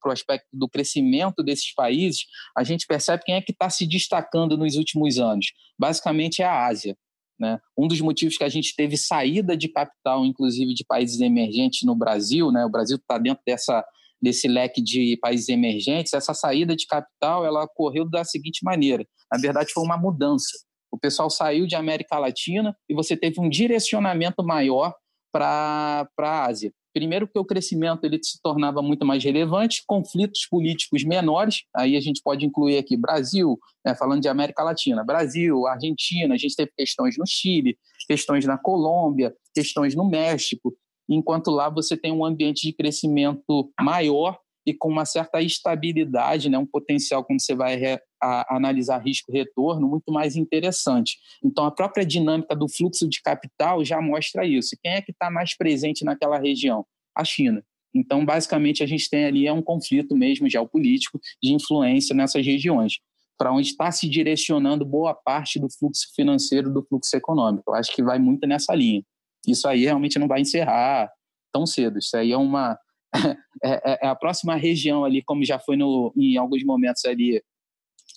aspecto 0.05 0.47
do 0.51 0.67
crescimento 0.67 1.43
desses 1.43 1.73
países, 1.73 2.25
a 2.57 2.63
gente 2.63 2.87
percebe 2.87 3.23
quem 3.23 3.35
é 3.35 3.41
que 3.41 3.51
está 3.51 3.69
se 3.69 3.87
destacando 3.87 4.57
nos 4.57 4.75
últimos 4.75 5.19
anos. 5.19 5.47
Basicamente 5.77 6.41
é 6.41 6.45
a 6.45 6.65
Ásia. 6.65 6.97
Né? 7.39 7.57
Um 7.77 7.87
dos 7.87 8.01
motivos 8.01 8.37
que 8.37 8.43
a 8.43 8.49
gente 8.49 8.75
teve 8.75 8.97
saída 8.97 9.55
de 9.55 9.67
capital, 9.67 10.25
inclusive 10.25 10.73
de 10.73 10.83
países 10.85 11.19
emergentes 11.21 11.83
no 11.83 11.95
Brasil, 11.95 12.51
né? 12.51 12.65
o 12.65 12.69
Brasil 12.69 12.97
está 12.97 13.17
dentro 13.17 13.43
dessa, 13.45 13.83
desse 14.21 14.47
leque 14.47 14.81
de 14.81 15.17
países 15.21 15.49
emergentes, 15.49 16.13
essa 16.13 16.33
saída 16.33 16.75
de 16.75 16.85
capital 16.85 17.45
ela 17.45 17.63
ocorreu 17.63 18.09
da 18.09 18.23
seguinte 18.23 18.59
maneira: 18.63 19.05
na 19.31 19.39
verdade, 19.39 19.71
foi 19.73 19.83
uma 19.83 19.97
mudança. 19.97 20.51
O 20.91 20.99
pessoal 20.99 21.29
saiu 21.29 21.65
de 21.65 21.75
América 21.75 22.19
Latina 22.19 22.75
e 22.89 22.93
você 22.93 23.15
teve 23.15 23.39
um 23.39 23.49
direcionamento 23.49 24.43
maior 24.43 24.93
para 25.31 26.07
a 26.19 26.45
Ásia. 26.45 26.71
Primeiro, 26.93 27.25
porque 27.25 27.39
o 27.39 27.45
crescimento 27.45 28.03
ele 28.03 28.19
se 28.21 28.37
tornava 28.43 28.81
muito 28.81 29.05
mais 29.05 29.23
relevante, 29.23 29.81
conflitos 29.87 30.45
políticos 30.49 31.05
menores, 31.05 31.63
aí 31.73 31.95
a 31.95 32.01
gente 32.01 32.21
pode 32.21 32.45
incluir 32.45 32.77
aqui 32.77 32.97
Brasil, 32.97 33.57
né, 33.85 33.95
falando 33.95 34.21
de 34.21 34.27
América 34.27 34.61
Latina, 34.61 35.01
Brasil, 35.01 35.65
Argentina, 35.67 36.35
a 36.35 36.37
gente 36.37 36.53
teve 36.53 36.71
questões 36.77 37.15
no 37.17 37.25
Chile, 37.25 37.77
questões 38.05 38.45
na 38.45 38.57
Colômbia, 38.57 39.33
questões 39.53 39.95
no 39.95 40.09
México, 40.09 40.73
enquanto 41.09 41.51
lá 41.51 41.69
você 41.69 41.97
tem 41.97 42.11
um 42.11 42.25
ambiente 42.25 42.67
de 42.67 42.73
crescimento 42.73 43.71
maior 43.79 44.37
e 44.65 44.73
com 44.73 44.89
uma 44.89 45.05
certa 45.05 45.41
estabilidade, 45.41 46.49
né, 46.49 46.57
um 46.57 46.65
potencial 46.65 47.23
quando 47.23 47.41
você 47.41 47.55
vai 47.55 47.99
a, 48.21 48.55
analisar 48.55 48.99
risco-retorno 48.99 49.87
muito 49.87 50.11
mais 50.11 50.35
interessante. 50.35 51.17
Então, 51.43 51.65
a 51.65 51.71
própria 51.71 52.05
dinâmica 52.05 52.55
do 52.55 52.69
fluxo 52.69 53.07
de 53.09 53.21
capital 53.21 53.83
já 53.83 53.99
mostra 54.01 54.45
isso. 54.45 54.77
Quem 54.81 54.93
é 54.93 55.01
que 55.01 55.11
está 55.11 55.31
mais 55.31 55.57
presente 55.57 56.05
naquela 56.05 56.37
região? 56.37 56.85
A 57.15 57.23
China. 57.23 57.63
Então, 57.93 58.23
basicamente, 58.23 58.83
a 58.83 58.85
gente 58.85 59.09
tem 59.09 59.25
ali 59.25 59.47
é 59.47 59.51
um 59.51 59.61
conflito 59.61 60.15
mesmo 60.15 60.49
geopolítico 60.49 61.19
de 61.43 61.53
influência 61.53 62.15
nessas 62.15 62.45
regiões, 62.45 62.99
para 63.37 63.51
onde 63.51 63.67
está 63.67 63.91
se 63.91 64.07
direcionando 64.07 64.85
boa 64.85 65.13
parte 65.13 65.59
do 65.59 65.67
fluxo 65.69 66.07
financeiro, 66.15 66.71
do 66.71 66.85
fluxo 66.85 67.15
econômico. 67.17 67.63
Eu 67.67 67.73
acho 67.73 67.93
que 67.93 68.03
vai 68.03 68.17
muito 68.17 68.47
nessa 68.47 68.73
linha. 68.73 69.03
Isso 69.47 69.67
aí 69.67 69.83
realmente 69.83 70.19
não 70.19 70.27
vai 70.27 70.41
encerrar 70.41 71.11
tão 71.51 71.65
cedo. 71.65 71.99
Isso 71.99 72.15
aí 72.15 72.31
é 72.31 72.37
uma 72.37 72.77
é, 73.63 73.71
é, 73.71 73.99
é, 74.03 74.07
a 74.07 74.15
próxima 74.15 74.55
região 74.55 75.03
ali, 75.03 75.21
como 75.21 75.43
já 75.43 75.59
foi 75.59 75.75
no, 75.75 76.13
em 76.15 76.37
alguns 76.37 76.63
momentos 76.63 77.03
ali 77.05 77.41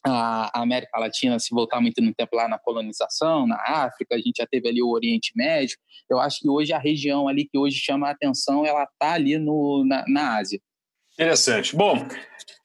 a 0.07 0.61
América 0.61 0.99
Latina 0.99 1.38
se 1.38 1.49
voltar 1.50 1.81
muito 1.81 2.02
no 2.02 2.14
tempo 2.14 2.37
lá 2.37 2.47
na 2.47 2.59
colonização, 2.59 3.47
na 3.47 3.57
África, 3.57 4.14
a 4.14 4.19
gente 4.19 4.37
já 4.37 4.47
teve 4.47 4.69
ali 4.69 4.83
o 4.83 4.90
Oriente 4.90 5.33
Médio. 5.35 5.78
Eu 6.11 6.21
acho 6.21 6.40
que 6.40 6.49
hoje 6.49 6.75
a 6.75 6.78
região 6.78 7.26
ali 7.26 7.47
que 7.47 7.57
hoje 7.57 7.78
chama 7.78 8.09
a 8.09 8.11
atenção, 8.11 8.66
ela 8.66 8.85
está 8.85 9.14
ali 9.14 9.38
no, 9.38 9.83
na, 9.87 10.04
na 10.07 10.37
Ásia. 10.37 10.61
Interessante. 11.14 11.75
Bom, 11.75 12.07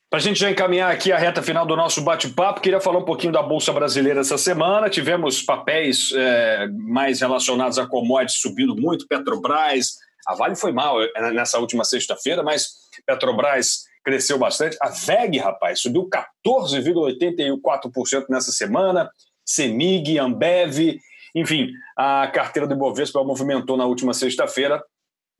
para 0.09 0.17
a 0.17 0.21
gente 0.21 0.39
já 0.39 0.49
encaminhar 0.49 0.91
aqui 0.91 1.11
a 1.11 1.17
reta 1.19 1.43
final 1.43 1.67
do 1.67 1.75
nosso 1.75 2.01
bate-papo, 2.01 2.61
queria 2.61 2.81
falar 2.81 2.97
um 2.97 3.05
pouquinho 3.05 3.31
da 3.31 3.43
Bolsa 3.43 3.71
Brasileira 3.71 4.21
essa 4.21 4.39
semana. 4.39 4.89
Tivemos 4.89 5.43
papéis 5.43 6.11
é, 6.15 6.67
mais 6.67 7.21
relacionados 7.21 7.77
a 7.77 7.85
commodities 7.85 8.41
subindo 8.41 8.75
muito, 8.75 9.07
Petrobras, 9.07 9.97
A 10.25 10.33
Vale 10.33 10.55
foi 10.55 10.71
mal 10.71 10.99
eh, 10.99 11.31
nessa 11.31 11.59
última 11.59 11.83
sexta-feira, 11.83 12.41
mas 12.41 12.69
Petrobras 13.05 13.83
cresceu 14.03 14.39
bastante. 14.39 14.75
A 14.81 14.89
VEG, 14.89 15.37
rapaz, 15.37 15.79
subiu 15.79 16.09
14,84% 16.43 18.25
nessa 18.29 18.51
semana. 18.51 19.11
Semig, 19.45 20.17
Ambev, 20.17 20.97
enfim, 21.35 21.69
a 21.95 22.27
carteira 22.27 22.67
do 22.67 22.73
Ibovespa 22.73 23.23
movimentou 23.23 23.77
na 23.77 23.85
última 23.85 24.15
sexta-feira 24.15 24.83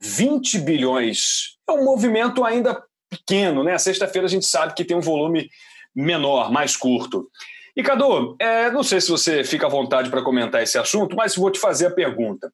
20 0.00 0.60
bilhões. 0.60 1.56
É 1.68 1.72
um 1.72 1.84
movimento 1.84 2.44
ainda 2.44 2.80
pequeno, 3.10 3.64
né? 3.64 3.76
Sexta-feira 3.76 4.26
a 4.26 4.30
gente 4.30 4.46
sabe 4.46 4.74
que 4.74 4.84
tem 4.84 4.96
um 4.96 5.02
volume 5.02 5.50
menor, 5.94 6.50
mais 6.52 6.76
curto. 6.76 7.28
E 7.76 7.82
Cadu, 7.82 8.36
é, 8.38 8.70
não 8.70 8.82
sei 8.82 9.00
se 9.00 9.10
você 9.10 9.44
fica 9.44 9.66
à 9.66 9.70
vontade 9.70 10.08
para 10.08 10.22
comentar 10.22 10.62
esse 10.62 10.78
assunto, 10.78 11.16
mas 11.16 11.36
vou 11.36 11.50
te 11.50 11.58
fazer 11.58 11.86
a 11.86 11.90
pergunta. 11.90 12.52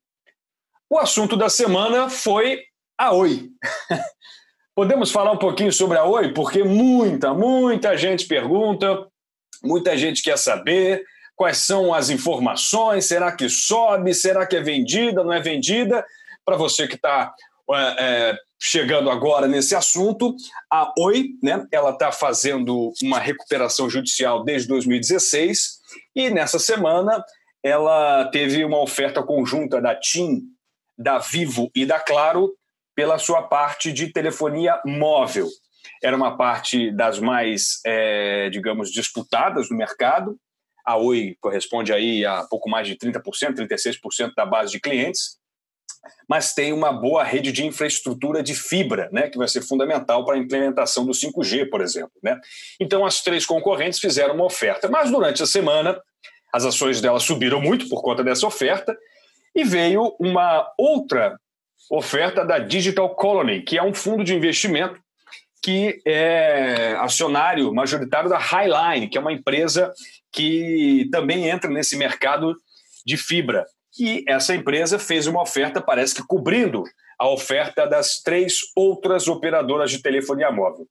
O 0.88 0.98
assunto 0.98 1.36
da 1.36 1.48
semana 1.48 2.08
foi 2.08 2.62
a 2.98 3.12
Oi. 3.12 3.50
Podemos 4.74 5.10
falar 5.10 5.32
um 5.32 5.38
pouquinho 5.38 5.72
sobre 5.72 5.98
a 5.98 6.04
Oi? 6.04 6.32
Porque 6.32 6.62
muita, 6.62 7.34
muita 7.34 7.96
gente 7.96 8.26
pergunta, 8.26 9.06
muita 9.62 9.96
gente 9.96 10.22
quer 10.22 10.38
saber 10.38 11.04
quais 11.34 11.58
são 11.58 11.92
as 11.92 12.08
informações, 12.08 13.06
será 13.06 13.30
que 13.32 13.48
sobe, 13.48 14.14
será 14.14 14.46
que 14.46 14.56
é 14.56 14.62
vendida, 14.62 15.22
não 15.22 15.32
é 15.32 15.40
vendida? 15.40 16.04
Para 16.44 16.56
você 16.56 16.86
que 16.86 16.94
está 16.94 17.34
é, 17.70 17.96
é, 17.98 18.38
chegando 18.68 19.10
agora 19.10 19.46
nesse 19.46 19.76
assunto, 19.76 20.34
a 20.68 20.92
Oi, 20.98 21.28
né, 21.40 21.64
ela 21.70 21.90
está 21.90 22.10
fazendo 22.10 22.92
uma 23.00 23.20
recuperação 23.20 23.88
judicial 23.88 24.42
desde 24.42 24.66
2016 24.66 25.78
e 26.16 26.30
nessa 26.30 26.58
semana 26.58 27.24
ela 27.62 28.24
teve 28.32 28.64
uma 28.64 28.80
oferta 28.82 29.22
conjunta 29.22 29.80
da 29.80 29.94
TIM, 29.94 30.42
da 30.98 31.18
Vivo 31.18 31.70
e 31.76 31.86
da 31.86 32.00
Claro 32.00 32.52
pela 32.92 33.18
sua 33.18 33.42
parte 33.42 33.92
de 33.92 34.12
telefonia 34.12 34.80
móvel. 34.84 35.46
Era 36.02 36.16
uma 36.16 36.36
parte 36.36 36.90
das 36.90 37.20
mais, 37.20 37.80
é, 37.86 38.50
digamos, 38.50 38.90
disputadas 38.90 39.70
no 39.70 39.76
mercado. 39.76 40.36
A 40.84 40.96
Oi 40.96 41.36
corresponde 41.40 41.92
aí 41.92 42.26
a 42.26 42.42
pouco 42.42 42.68
mais 42.68 42.88
de 42.88 42.96
30%, 42.96 43.22
36% 43.54 44.32
da 44.36 44.44
base 44.44 44.72
de 44.72 44.80
clientes 44.80 45.38
mas 46.28 46.54
tem 46.54 46.72
uma 46.72 46.92
boa 46.92 47.22
rede 47.24 47.52
de 47.52 47.64
infraestrutura 47.64 48.42
de 48.42 48.54
fibra, 48.54 49.08
né, 49.12 49.28
que 49.28 49.38
vai 49.38 49.48
ser 49.48 49.62
fundamental 49.62 50.24
para 50.24 50.36
a 50.36 50.38
implementação 50.38 51.04
do 51.04 51.12
5G, 51.12 51.68
por 51.68 51.80
exemplo. 51.80 52.12
Né? 52.22 52.38
Então, 52.80 53.04
as 53.04 53.22
três 53.22 53.46
concorrentes 53.46 53.98
fizeram 53.98 54.34
uma 54.34 54.44
oferta, 54.44 54.88
mas 54.88 55.10
durante 55.10 55.42
a 55.42 55.46
semana 55.46 56.00
as 56.52 56.64
ações 56.64 57.00
dela 57.00 57.20
subiram 57.20 57.60
muito 57.60 57.88
por 57.88 58.02
conta 58.02 58.24
dessa 58.24 58.46
oferta 58.46 58.96
e 59.54 59.64
veio 59.64 60.14
uma 60.18 60.66
outra 60.78 61.38
oferta 61.90 62.44
da 62.44 62.58
Digital 62.58 63.14
Colony, 63.14 63.62
que 63.62 63.78
é 63.78 63.82
um 63.82 63.94
fundo 63.94 64.24
de 64.24 64.34
investimento 64.34 64.98
que 65.62 66.00
é 66.06 66.94
acionário 66.98 67.72
majoritário 67.74 68.30
da 68.30 68.38
Highline, 68.38 69.08
que 69.08 69.18
é 69.18 69.20
uma 69.20 69.32
empresa 69.32 69.92
que 70.30 71.08
também 71.10 71.48
entra 71.48 71.70
nesse 71.70 71.96
mercado 71.96 72.54
de 73.04 73.16
fibra. 73.16 73.66
E 73.98 74.24
essa 74.28 74.54
empresa 74.54 74.98
fez 74.98 75.26
uma 75.26 75.42
oferta, 75.42 75.80
parece 75.80 76.14
que 76.14 76.26
cobrindo 76.26 76.84
a 77.18 77.28
oferta 77.28 77.86
das 77.86 78.20
três 78.20 78.58
outras 78.76 79.26
operadoras 79.26 79.90
de 79.90 80.02
telefonia 80.02 80.50
móvel. 80.50 80.86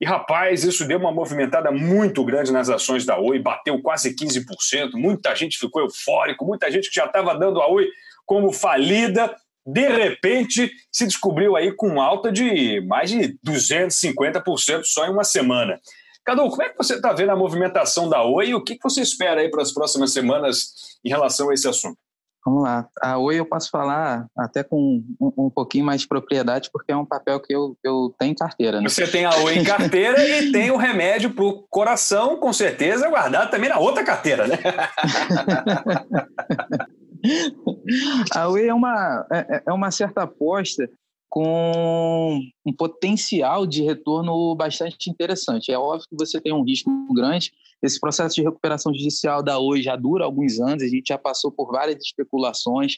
E 0.00 0.06
rapaz, 0.06 0.64
isso 0.64 0.86
deu 0.86 0.98
uma 0.98 1.12
movimentada 1.12 1.70
muito 1.70 2.24
grande 2.24 2.52
nas 2.52 2.68
ações 2.68 3.04
da 3.04 3.18
Oi, 3.18 3.38
bateu 3.38 3.80
quase 3.80 4.14
15%, 4.14 4.92
muita 4.94 5.34
gente 5.34 5.58
ficou 5.58 5.82
eufórico, 5.82 6.44
muita 6.44 6.70
gente 6.70 6.88
que 6.88 6.94
já 6.94 7.06
estava 7.06 7.36
dando 7.36 7.60
a 7.60 7.68
Oi 7.68 7.88
como 8.24 8.52
falida, 8.52 9.34
de 9.66 9.88
repente 9.88 10.70
se 10.92 11.06
descobriu 11.06 11.56
aí 11.56 11.72
com 11.72 12.00
alta 12.00 12.30
de 12.30 12.80
mais 12.82 13.10
de 13.10 13.36
250% 13.44 14.82
só 14.84 15.06
em 15.06 15.10
uma 15.10 15.24
semana. 15.24 15.80
Cadu, 16.24 16.48
como 16.48 16.62
é 16.62 16.68
que 16.68 16.76
você 16.76 16.94
está 16.94 17.12
vendo 17.12 17.30
a 17.30 17.36
movimentação 17.36 18.08
da 18.08 18.22
Oi 18.22 18.48
e 18.48 18.54
o 18.54 18.62
que 18.62 18.78
você 18.82 19.00
espera 19.00 19.40
aí 19.40 19.50
para 19.50 19.62
as 19.62 19.72
próximas 19.72 20.12
semanas 20.12 20.72
em 21.04 21.08
relação 21.08 21.50
a 21.50 21.54
esse 21.54 21.66
assunto? 21.66 21.98
Vamos 22.48 22.62
lá. 22.62 22.88
A 23.02 23.18
Oi 23.18 23.38
eu 23.38 23.44
posso 23.44 23.68
falar 23.68 24.26
até 24.34 24.64
com 24.64 25.04
um, 25.20 25.32
um, 25.36 25.50
pouquinho 25.50 25.84
mais 25.84 26.00
de 26.00 26.08
propriedade, 26.08 26.70
porque 26.72 26.90
é 26.90 26.96
um 26.96 27.04
papel 27.04 27.38
que 27.40 27.54
eu, 27.54 27.76
eu 27.84 28.14
tenho 28.18 28.32
em 28.32 28.34
carteira. 28.34 28.80
Né? 28.80 28.88
Você 28.88 29.06
tem 29.06 29.26
a 29.26 29.36
Oi 29.36 29.58
em 29.58 29.64
carteira 29.64 30.26
e 30.26 30.48
tem 30.50 30.70
o 30.70 30.78
remédio 30.78 31.34
para 31.34 31.44
o 31.44 31.66
coração, 31.68 32.38
com 32.38 32.50
certeza, 32.50 33.10
guardado 33.10 33.50
também 33.50 33.68
na 33.68 33.78
outra 33.78 34.02
carteira, 34.02 34.46
né? 34.46 34.56
a 38.34 38.48
Oi 38.48 38.66
é 38.66 38.72
uma, 38.72 39.26
é, 39.30 39.62
é 39.66 39.72
uma 39.72 39.90
certa 39.90 40.22
aposta 40.22 40.88
com 41.28 42.40
um 42.64 42.72
potencial 42.72 43.66
de 43.66 43.82
retorno 43.82 44.54
bastante 44.54 45.10
interessante. 45.10 45.70
É 45.70 45.78
óbvio 45.78 46.06
que 46.08 46.16
você 46.16 46.40
tem 46.40 46.52
um 46.52 46.64
risco 46.64 46.90
grande. 47.12 47.52
Esse 47.82 48.00
processo 48.00 48.34
de 48.34 48.42
recuperação 48.42 48.92
judicial 48.92 49.42
da 49.42 49.58
Oi 49.58 49.82
já 49.82 49.94
dura 49.94 50.24
alguns 50.24 50.58
anos, 50.58 50.82
a 50.82 50.88
gente 50.88 51.08
já 51.08 51.18
passou 51.18 51.52
por 51.52 51.70
várias 51.70 52.02
especulações. 52.02 52.96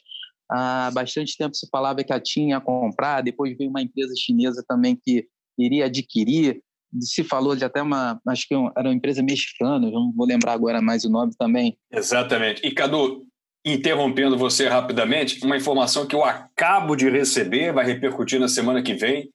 Há 0.51 0.91
bastante 0.93 1.37
tempo 1.37 1.55
se 1.55 1.69
falava 1.71 2.03
que 2.03 2.13
a 2.13 2.21
TIM 2.21 2.49
ia 2.49 2.61
comprar, 2.61 3.21
depois 3.21 3.57
veio 3.57 3.71
uma 3.71 3.83
empresa 3.83 4.15
chinesa 4.17 4.65
também 4.67 4.97
que 4.97 5.27
iria 5.59 5.87
adquirir. 5.87 6.63
Se 7.01 7.23
falou 7.23 7.55
de 7.55 7.65
até 7.65 7.81
uma, 7.81 8.21
acho 8.27 8.49
que 8.49 8.55
era 8.55 8.89
uma 8.89 8.95
empresa 8.95 9.23
mexicana, 9.23 9.91
não 9.91 10.13
vou 10.13 10.27
lembrar 10.27 10.53
agora 10.53 10.81
mais 10.81 11.05
o 11.05 11.11
nome 11.11 11.33
também. 11.39 11.77
Exatamente. 11.93 12.67
E 12.67 12.73
Cadu, 12.73 13.25
interrompendo 13.65 14.39
você 14.39 14.69
rapidamente, 14.69 15.45
uma 15.45 15.57
informação 15.57 16.07
que 16.07 16.15
eu 16.15 16.25
acabo 16.25 16.97
de 16.97 17.09
receber, 17.11 17.73
vai 17.73 17.85
repercutir 17.85 18.41
na 18.41 18.49
semana 18.49 18.83
que 18.83 18.95
vem, 18.95 19.31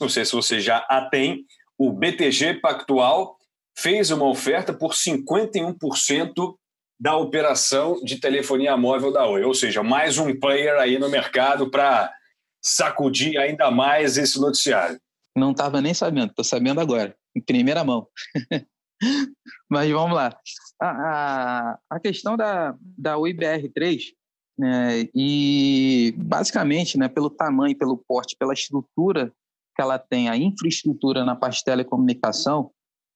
não 0.00 0.08
sei 0.08 0.24
se 0.24 0.32
você 0.32 0.60
já 0.60 0.78
a 0.88 1.08
tem, 1.08 1.44
o 1.76 1.92
BTG 1.92 2.54
Pactual 2.54 3.36
fez 3.76 4.10
uma 4.10 4.26
oferta 4.26 4.72
por 4.72 4.92
51% 4.92 6.54
da 7.00 7.16
operação 7.16 8.00
de 8.02 8.18
telefonia 8.18 8.76
móvel 8.76 9.12
da 9.12 9.24
Oi, 9.26 9.44
ou 9.44 9.54
seja, 9.54 9.82
mais 9.82 10.18
um 10.18 10.38
player 10.38 10.76
aí 10.78 10.98
no 10.98 11.08
mercado 11.08 11.70
para 11.70 12.12
sacudir 12.60 13.38
ainda 13.38 13.70
mais 13.70 14.18
esse 14.18 14.40
noticiário. 14.40 15.00
Não 15.36 15.52
estava 15.52 15.80
nem 15.80 15.94
sabendo, 15.94 16.30
estou 16.30 16.44
sabendo 16.44 16.80
agora, 16.80 17.14
em 17.36 17.40
primeira 17.40 17.84
mão. 17.84 18.08
Mas 19.70 19.90
vamos 19.90 20.14
lá. 20.14 20.36
A, 20.80 20.88
a, 20.88 21.78
a 21.90 22.00
questão 22.00 22.36
da, 22.36 22.76
da 22.80 23.16
UIBR3, 23.16 24.12
né, 24.58 25.08
e 25.14 26.14
basicamente, 26.16 26.98
né, 26.98 27.08
pelo 27.08 27.30
tamanho, 27.30 27.76
pelo 27.76 27.96
porte, 27.96 28.36
pela 28.38 28.52
estrutura 28.52 29.32
que 29.76 29.82
ela 29.82 29.98
tem, 29.98 30.28
a 30.28 30.36
infraestrutura 30.36 31.24
na 31.24 31.36
parte 31.36 31.58
de 31.58 31.64
telecomunicação, 31.64 32.72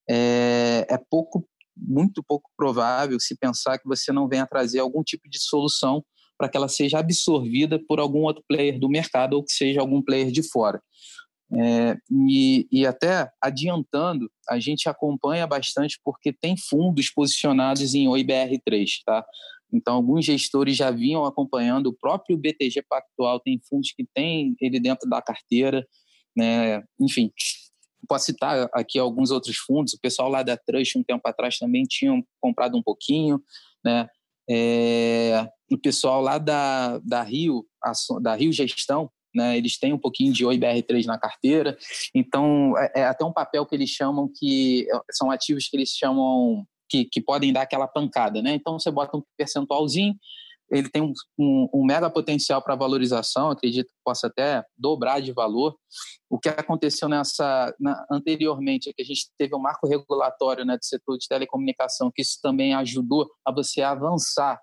é, 0.08 0.86
é 0.88 0.98
pouco, 1.10 1.44
muito 1.76 2.22
pouco 2.22 2.48
provável 2.56 3.18
se 3.18 3.36
pensar 3.36 3.78
que 3.78 3.88
você 3.88 4.12
não 4.12 4.28
venha 4.28 4.46
trazer 4.46 4.78
algum 4.78 5.02
tipo 5.02 5.28
de 5.28 5.40
solução 5.40 6.04
para 6.38 6.48
que 6.48 6.56
ela 6.56 6.68
seja 6.68 6.98
absorvida 6.98 7.80
por 7.86 7.98
algum 8.00 8.20
outro 8.22 8.42
player 8.48 8.78
do 8.78 8.88
mercado 8.88 9.34
ou 9.34 9.44
que 9.44 9.52
seja 9.52 9.80
algum 9.80 10.02
player 10.02 10.30
de 10.30 10.42
fora. 10.48 10.80
É, 11.54 11.96
e, 12.10 12.66
e, 12.72 12.86
até 12.86 13.30
adiantando, 13.40 14.30
a 14.48 14.58
gente 14.58 14.88
acompanha 14.88 15.46
bastante 15.46 16.00
porque 16.02 16.32
tem 16.32 16.56
fundos 16.56 17.10
posicionados 17.10 17.94
em 17.94 18.06
OIBR3, 18.06 18.88
tá? 19.04 19.22
Então, 19.70 19.94
alguns 19.96 20.24
gestores 20.24 20.76
já 20.76 20.90
vinham 20.90 21.24
acompanhando, 21.24 21.88
o 21.88 21.92
próprio 21.92 22.38
BTG 22.38 22.82
Pactual 22.88 23.38
tem 23.40 23.60
fundos 23.68 23.92
que 23.92 24.06
tem 24.14 24.54
ele 24.60 24.80
dentro 24.80 25.08
da 25.08 25.20
carteira, 25.20 25.86
né? 26.34 26.82
Enfim, 26.98 27.30
posso 28.08 28.26
citar 28.26 28.68
aqui 28.72 28.98
alguns 28.98 29.30
outros 29.30 29.56
fundos, 29.56 29.92
o 29.92 30.00
pessoal 30.00 30.28
lá 30.28 30.42
da 30.42 30.56
Trust, 30.56 30.98
um 30.98 31.04
tempo 31.04 31.26
atrás, 31.26 31.58
também 31.58 31.84
tinham 31.84 32.22
comprado 32.40 32.78
um 32.78 32.82
pouquinho, 32.82 33.42
né? 33.84 34.08
É, 34.48 35.48
o 35.70 35.78
pessoal 35.78 36.20
lá 36.20 36.38
da, 36.38 36.98
da 36.98 37.22
Rio, 37.22 37.66
da 38.20 38.34
Rio 38.34 38.52
Gestão, 38.52 39.10
né? 39.34 39.56
Eles 39.56 39.78
têm 39.78 39.92
um 39.92 39.98
pouquinho 39.98 40.32
de 40.32 40.44
OIBR3 40.44 41.04
na 41.04 41.18
carteira, 41.18 41.76
então 42.14 42.76
é, 42.78 42.92
é, 42.96 43.04
até 43.04 43.24
um 43.24 43.32
papel 43.32 43.66
que 43.66 43.74
eles 43.74 43.90
chamam 43.90 44.30
que 44.32 44.86
é, 44.90 44.98
são 45.10 45.30
ativos 45.30 45.68
que 45.68 45.76
eles 45.76 45.90
chamam 45.90 46.64
que, 46.88 47.04
que 47.06 47.20
podem 47.20 47.52
dar 47.52 47.62
aquela 47.62 47.88
pancada, 47.88 48.42
né? 48.42 48.54
Então 48.54 48.78
você 48.78 48.90
bota 48.90 49.16
um 49.16 49.22
percentualzinho, 49.36 50.14
ele 50.70 50.88
tem 50.88 51.02
um, 51.02 51.12
um, 51.38 51.68
um 51.74 51.84
mega 51.84 52.08
potencial 52.08 52.62
para 52.62 52.74
valorização, 52.74 53.50
acredito 53.50 53.88
que 53.88 54.00
possa 54.02 54.26
até 54.26 54.64
dobrar 54.76 55.20
de 55.20 55.30
valor. 55.30 55.76
O 56.30 56.38
que 56.38 56.48
aconteceu 56.48 57.08
nessa 57.08 57.74
na, 57.78 58.06
anteriormente 58.10 58.88
é 58.88 58.92
que 58.92 59.02
a 59.02 59.04
gente 59.04 59.30
teve 59.36 59.54
um 59.54 59.60
marco 59.60 59.86
regulatório 59.86 60.64
né, 60.64 60.76
do 60.76 60.84
setor 60.84 61.18
de 61.18 61.28
telecomunicação, 61.28 62.10
que 62.10 62.22
isso 62.22 62.38
também 62.42 62.74
ajudou 62.74 63.28
a 63.44 63.52
você 63.52 63.82
avançar 63.82 64.58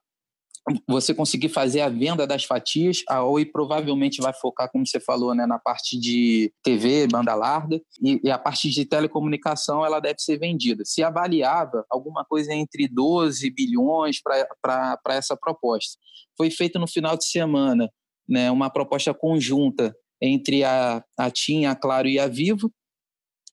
você 0.88 1.14
conseguir 1.14 1.50
fazer 1.50 1.82
a 1.82 1.90
venda 1.90 2.28
das 2.28 2.44
fatias, 2.44 3.00
a 3.08 3.24
Oi 3.24 3.46
provavelmente 3.46 4.22
vai 4.22 4.34
focar, 4.34 4.70
como 4.72 4.86
você 4.86 5.00
falou, 5.00 5.34
né, 5.34 5.46
na 5.46 5.58
parte 5.58 6.00
de 6.00 6.54
TV, 6.64 7.08
banda 7.08 7.34
larga, 7.34 7.82
e, 8.02 8.20
e 8.24 8.30
a 8.30 8.38
parte 8.38 8.70
de 8.70 8.86
telecomunicação 8.86 9.86
ela 9.86 10.00
deve 10.00 10.20
ser 10.20 10.38
vendida. 10.38 10.84
Se 10.86 11.02
avaliava 11.02 11.86
alguma 11.90 12.24
coisa 12.26 12.54
entre 12.54 12.88
12 12.88 13.50
bilhões 13.52 14.22
para 14.22 15.00
essa 15.10 15.36
proposta. 15.36 15.98
Foi 16.38 16.52
feito 16.52 16.78
no 16.78 16.88
final 16.88 17.18
de 17.18 17.26
semana 17.26 17.90
né, 18.28 18.52
uma 18.52 18.70
proposta 18.70 19.14
conjunta 19.14 19.96
entre 20.22 20.64
a, 20.64 21.04
a 21.18 21.32
TIM, 21.32 21.66
a 21.66 21.76
Claro 21.76 22.08
e 22.08 22.20
a 22.20 22.28
Vivo, 22.28 22.72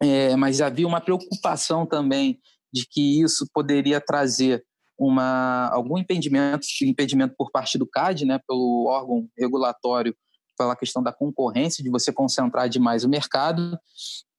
é, 0.03 0.37
mas 0.37 0.61
havia 0.61 0.87
uma 0.87 1.01
preocupação 1.01 1.87
também 1.87 2.39
de 2.73 2.87
que 2.91 3.23
isso 3.23 3.47
poderia 3.55 4.01
trazer 4.01 4.63
uma, 4.99 5.69
algum 5.69 5.99
impedimento, 5.99 6.67
impedimento 6.83 7.35
por 7.37 7.51
parte 7.51 7.79
do 7.79 7.87
CAD, 7.87 8.25
né, 8.25 8.41
pelo 8.47 8.87
órgão 8.87 9.29
regulatório, 9.39 10.17
pela 10.57 10.77
questão 10.77 11.03
da 11.03 11.13
concorrência, 11.13 11.85
de 11.85 11.91
você 11.91 12.13
concentrar 12.13 12.69
demais 12.69 13.05
o 13.05 13.09
mercado. 13.09 13.79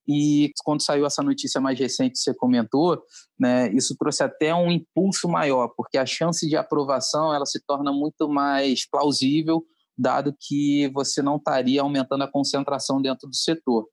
E 0.07 0.51
quando 0.63 0.81
saiu 0.81 1.05
essa 1.05 1.21
notícia 1.21 1.59
mais 1.59 1.77
recente 1.77 2.17
você 2.17 2.33
comentou, 2.33 3.01
né, 3.39 3.71
isso 3.73 3.95
trouxe 3.99 4.23
até 4.23 4.55
um 4.55 4.71
impulso 4.71 5.27
maior, 5.27 5.69
porque 5.75 5.97
a 5.97 6.05
chance 6.05 6.47
de 6.47 6.55
aprovação 6.55 7.33
ela 7.33 7.45
se 7.45 7.61
torna 7.65 7.91
muito 7.91 8.27
mais 8.29 8.89
plausível, 8.89 9.63
dado 9.97 10.33
que 10.39 10.89
você 10.93 11.21
não 11.21 11.35
estaria 11.35 11.81
aumentando 11.81 12.23
a 12.23 12.31
concentração 12.31 13.01
dentro 13.01 13.27
do 13.27 13.35
setor 13.35 13.87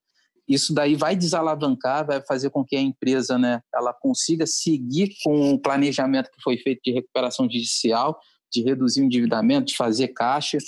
isso 0.48 0.74
daí 0.74 0.94
vai 0.94 1.16
desalavancar, 1.16 2.07
vai 2.07 2.20
fazer 2.26 2.50
com 2.50 2.64
que 2.64 2.76
a 2.76 2.80
empresa 2.80 3.38
né, 3.38 3.61
ela 3.74 3.92
consiga 3.94 4.46
seguir 4.46 5.14
com 5.22 5.52
o 5.52 5.59
planejamento 5.59 6.30
que 6.30 6.42
foi 6.42 6.59
feito 6.59 6.80
de 6.85 6.92
recuperação 6.92 7.46
judicial, 7.46 8.18
de 8.52 8.62
reduzir 8.62 9.00
o 9.00 9.04
endividamento, 9.04 9.68
de 9.68 9.76
fazer 9.76 10.09
caixa. 10.09 10.59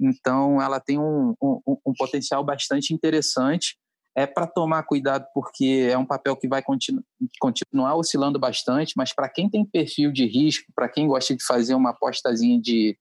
Então, 0.00 0.60
ela 0.60 0.80
tem 0.80 0.98
um, 0.98 1.34
um, 1.42 1.76
um 1.86 1.92
potencial 1.96 2.42
bastante 2.42 2.92
interessante. 2.94 3.76
É 4.14 4.26
para 4.26 4.46
tomar 4.46 4.82
cuidado, 4.82 5.26
porque 5.32 5.88
é 5.90 5.96
um 5.96 6.04
papel 6.04 6.36
que 6.36 6.46
vai 6.46 6.62
continu 6.62 7.02
continuar 7.40 7.96
oscilando 7.96 8.38
bastante, 8.38 8.92
mas 8.94 9.14
para 9.14 9.28
quem 9.28 9.48
tem 9.48 9.64
perfil 9.64 10.12
de 10.12 10.26
risco, 10.26 10.70
para 10.74 10.88
quem 10.88 11.06
gosta 11.06 11.34
de 11.34 11.42
fazer 11.42 11.74
uma 11.74 11.90
apostazinha 11.90 12.60
de, 12.60 12.98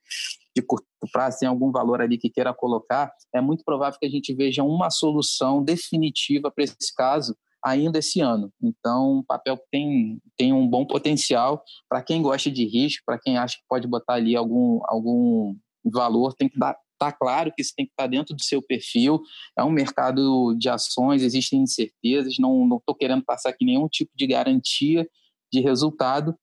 de 0.56 0.62
curto 0.62 0.86
prazo, 1.12 1.40
tem 1.40 1.50
algum 1.50 1.72
valor 1.72 2.02
ali 2.02 2.18
que 2.18 2.30
queira 2.30 2.54
colocar, 2.54 3.12
é 3.34 3.42
muito 3.42 3.64
provável 3.64 3.98
que 4.00 4.06
a 4.06 4.10
gente 4.10 4.34
veja 4.34 4.64
uma 4.64 4.90
solução 4.90 5.64
definitiva 5.64 6.52
para 6.52 6.64
esse 6.64 6.94
caso 6.96 7.36
ainda 7.64 8.00
esse 8.00 8.20
ano. 8.20 8.52
Então, 8.62 9.20
o 9.20 9.24
papel 9.24 9.58
tem, 9.72 10.20
tem 10.38 10.52
um 10.52 10.68
bom 10.68 10.86
potencial 10.86 11.64
para 11.88 12.02
quem 12.02 12.22
gosta 12.22 12.50
de 12.50 12.66
risco, 12.66 13.04
para 13.06 13.20
quem 13.20 13.38
acha 13.38 13.56
que 13.56 13.64
pode 13.70 13.88
botar 13.88 14.16
ali 14.16 14.36
algum, 14.36 14.80
algum 14.86 15.56
valor, 15.86 16.34
tem 16.34 16.50
que 16.50 16.58
dar 16.58 16.76
Está 17.02 17.12
claro 17.12 17.52
que 17.52 17.64
isso 17.64 17.74
tem 17.76 17.88
que 17.88 17.94
estar 17.94 18.04
tá 18.04 18.08
dentro 18.08 18.36
do 18.36 18.44
seu 18.44 18.62
perfil. 18.62 19.20
É 19.58 19.64
um 19.64 19.72
mercado 19.72 20.56
de 20.56 20.70
ações, 20.70 21.24
existem 21.24 21.64
incertezas. 21.64 22.36
Não 22.38 22.78
estou 22.78 22.94
querendo 22.94 23.26
passar 23.26 23.50
aqui 23.50 23.66
nenhum 23.66 23.88
tipo 23.88 24.12
de 24.16 24.28
garantia 24.28 25.10
de 25.52 25.62
resultado. 25.62 26.36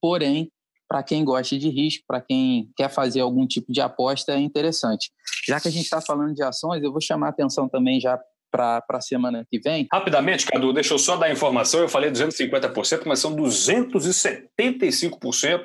Porém, 0.00 0.52
para 0.92 1.02
quem 1.02 1.24
gosta 1.24 1.58
de 1.58 1.70
risco, 1.70 2.04
para 2.06 2.20
quem 2.20 2.68
quer 2.76 2.90
fazer 2.90 3.22
algum 3.22 3.46
tipo 3.46 3.72
de 3.72 3.80
aposta, 3.80 4.32
é 4.32 4.38
interessante. 4.38 5.10
Já 5.48 5.58
que 5.58 5.66
a 5.66 5.70
gente 5.70 5.84
está 5.84 6.02
falando 6.02 6.34
de 6.34 6.42
ações, 6.42 6.82
eu 6.82 6.92
vou 6.92 7.00
chamar 7.00 7.28
a 7.28 7.30
atenção 7.30 7.66
também 7.66 7.98
já 7.98 8.20
para 8.50 8.84
a 8.86 9.00
semana 9.00 9.46
que 9.50 9.58
vem. 9.58 9.88
Rapidamente, 9.90 10.44
Cadu, 10.44 10.70
deixa 10.70 10.92
eu 10.92 10.98
só 10.98 11.16
dar 11.16 11.32
informação. 11.32 11.80
Eu 11.80 11.88
falei 11.88 12.10
250%, 12.10 13.04
mas 13.06 13.20
são 13.20 13.34
275% 13.34 15.62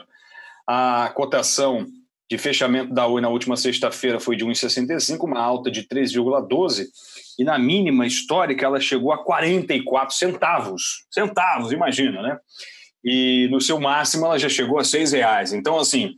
a 0.66 1.12
cotação 1.14 1.86
de 2.32 2.38
fechamento 2.38 2.94
da 2.94 3.06
Oi 3.06 3.20
na 3.20 3.28
última 3.28 3.58
sexta-feira 3.58 4.22
foi 4.22 4.38
de 4.38 4.46
1,65, 4.46 5.26
uma 5.26 5.42
alta 5.42 5.70
de 5.70 5.84
3,12, 5.84 6.86
e 7.38 7.44
na 7.44 7.60
mínima 7.60 8.08
histórica 8.08 8.66
ela 8.66 8.80
chegou 8.80 9.12
a 9.12 9.22
44 9.22 10.16
centavos. 10.16 11.06
Centavos, 11.12 11.74
imagina, 11.74 12.22
né? 12.22 12.40
E 13.08 13.48
no 13.50 13.62
seu 13.62 13.80
máximo 13.80 14.26
ela 14.26 14.38
já 14.38 14.50
chegou 14.50 14.78
a 14.78 14.84
seis 14.84 15.14
reais. 15.14 15.54
Então, 15.54 15.80
assim, 15.80 16.14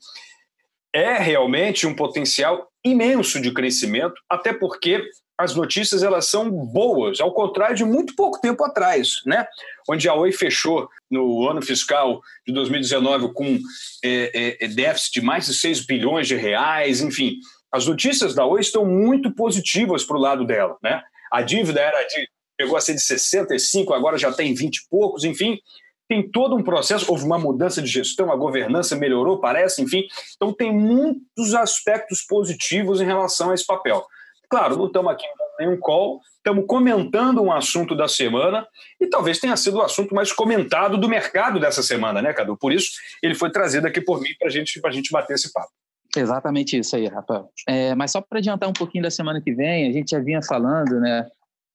é 0.92 1.20
realmente 1.20 1.86
um 1.86 1.96
potencial 1.96 2.68
imenso 2.84 3.40
de 3.40 3.54
crescimento, 3.54 4.16
até 4.28 4.52
porque 4.52 5.04
as 5.38 5.54
notícias 5.54 6.02
elas 6.02 6.26
são 6.26 6.50
boas, 6.50 7.22
ao 7.22 7.32
contrário 7.32 7.76
de 7.76 7.86
muito 7.86 8.16
pouco 8.16 8.42
tempo 8.42 8.64
atrás, 8.64 9.22
né? 9.24 9.46
Onde 9.88 10.10
a 10.10 10.16
Oi 10.16 10.32
fechou 10.32 10.90
no 11.12 11.48
ano 11.48 11.62
fiscal 11.62 12.22
de 12.46 12.52
2019 12.52 13.34
com 13.34 13.60
é, 14.04 14.58
é, 14.60 14.66
é, 14.66 14.68
déficit 14.68 15.20
de 15.20 15.22
mais 15.22 15.46
de 15.46 15.54
6 15.54 15.86
bilhões 15.86 16.28
de 16.28 16.36
reais, 16.36 17.02
enfim. 17.02 17.36
As 17.72 17.86
notícias 17.86 18.34
da 18.34 18.46
Oi 18.46 18.62
estão 18.62 18.84
muito 18.84 19.32
positivas 19.36 20.04
para 20.04 20.18
o 20.18 20.20
lado 20.20 20.44
dela, 20.44 20.76
né? 20.82 21.04
A 21.32 21.44
dívida 21.44 21.80
era 21.80 22.02
de, 22.02 22.28
chegou 22.60 22.76
a 22.76 22.82
ser 22.82 22.96
de 22.96 23.02
65, 23.02 23.94
agora 23.94 24.18
já 24.18 24.34
tem 24.34 24.56
20 24.56 24.76
e 24.76 24.90
poucos, 24.90 25.24
enfim 25.24 25.60
tem 26.10 26.28
todo 26.28 26.56
um 26.56 26.64
processo, 26.64 27.06
houve 27.10 27.24
uma 27.24 27.38
mudança 27.38 27.84
de 27.84 27.88
gestão, 27.88 28.32
a 28.32 28.36
governança 28.36 28.96
melhorou, 28.96 29.40
parece, 29.40 29.84
enfim. 29.84 30.08
Então, 30.36 30.52
tem 30.52 30.74
muitos 30.74 31.54
aspectos 31.54 32.24
positivos 32.24 33.00
em 33.00 33.06
relação 33.06 33.52
a 33.52 33.54
esse 33.54 33.66
papel. 33.66 34.04
Claro, 34.50 34.76
não 34.76 34.88
estamos 34.88 35.12
aqui 35.12 35.24
em 35.24 35.66
nenhum 35.66 35.80
call, 35.80 36.20
estamos 36.38 36.66
comentando 36.66 37.44
um 37.44 37.52
assunto 37.52 37.96
da 37.96 38.08
semana 38.08 38.68
e 39.00 39.06
talvez 39.06 39.38
tenha 39.40 39.56
sido 39.56 39.78
o 39.78 39.84
assunto 39.84 40.16
mais 40.16 40.34
comentado 40.34 40.98
do 40.98 41.08
mercado 41.08 41.60
dessa 41.60 41.84
semana, 41.84 42.20
né, 42.24 42.34
Cadu? 42.34 42.58
Por 42.58 42.74
isso, 42.74 42.94
ele 43.22 43.36
foi 43.36 43.52
trazido 43.52 43.86
aqui 43.86 44.02
por 44.02 44.20
mim 44.20 44.32
para 44.40 44.50
gente, 44.50 44.82
a 44.84 44.90
gente 44.90 45.12
bater 45.12 45.36
esse 45.36 45.54
papo. 45.54 45.70
Exatamente 46.18 46.76
isso 46.76 46.96
aí, 46.96 47.06
Rafael. 47.06 47.52
É, 47.68 47.94
mas 47.94 48.12
só 48.12 48.20
para 48.20 48.40
adiantar 48.40 48.68
um 48.68 48.74
pouquinho 48.74 49.04
da 49.04 49.12
semana 49.12 49.40
que 49.40 49.54
vem, 49.54 49.88
a 49.88 49.94
gente 49.94 50.10
já 50.10 50.20
vinha 50.20 50.42
falando, 50.42 51.00
né? 51.00 51.28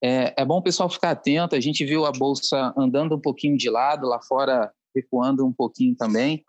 É, 0.03 0.33
é 0.37 0.45
bom 0.45 0.57
o 0.57 0.63
pessoal 0.63 0.89
ficar 0.89 1.11
atento. 1.11 1.55
A 1.55 1.59
gente 1.59 1.85
viu 1.85 2.05
a 2.05 2.11
bolsa 2.11 2.73
andando 2.77 3.15
um 3.15 3.21
pouquinho 3.21 3.57
de 3.57 3.69
lado, 3.69 4.07
lá 4.07 4.21
fora 4.21 4.71
recuando 4.95 5.45
um 5.45 5.53
pouquinho 5.53 5.95
também. 5.95 6.43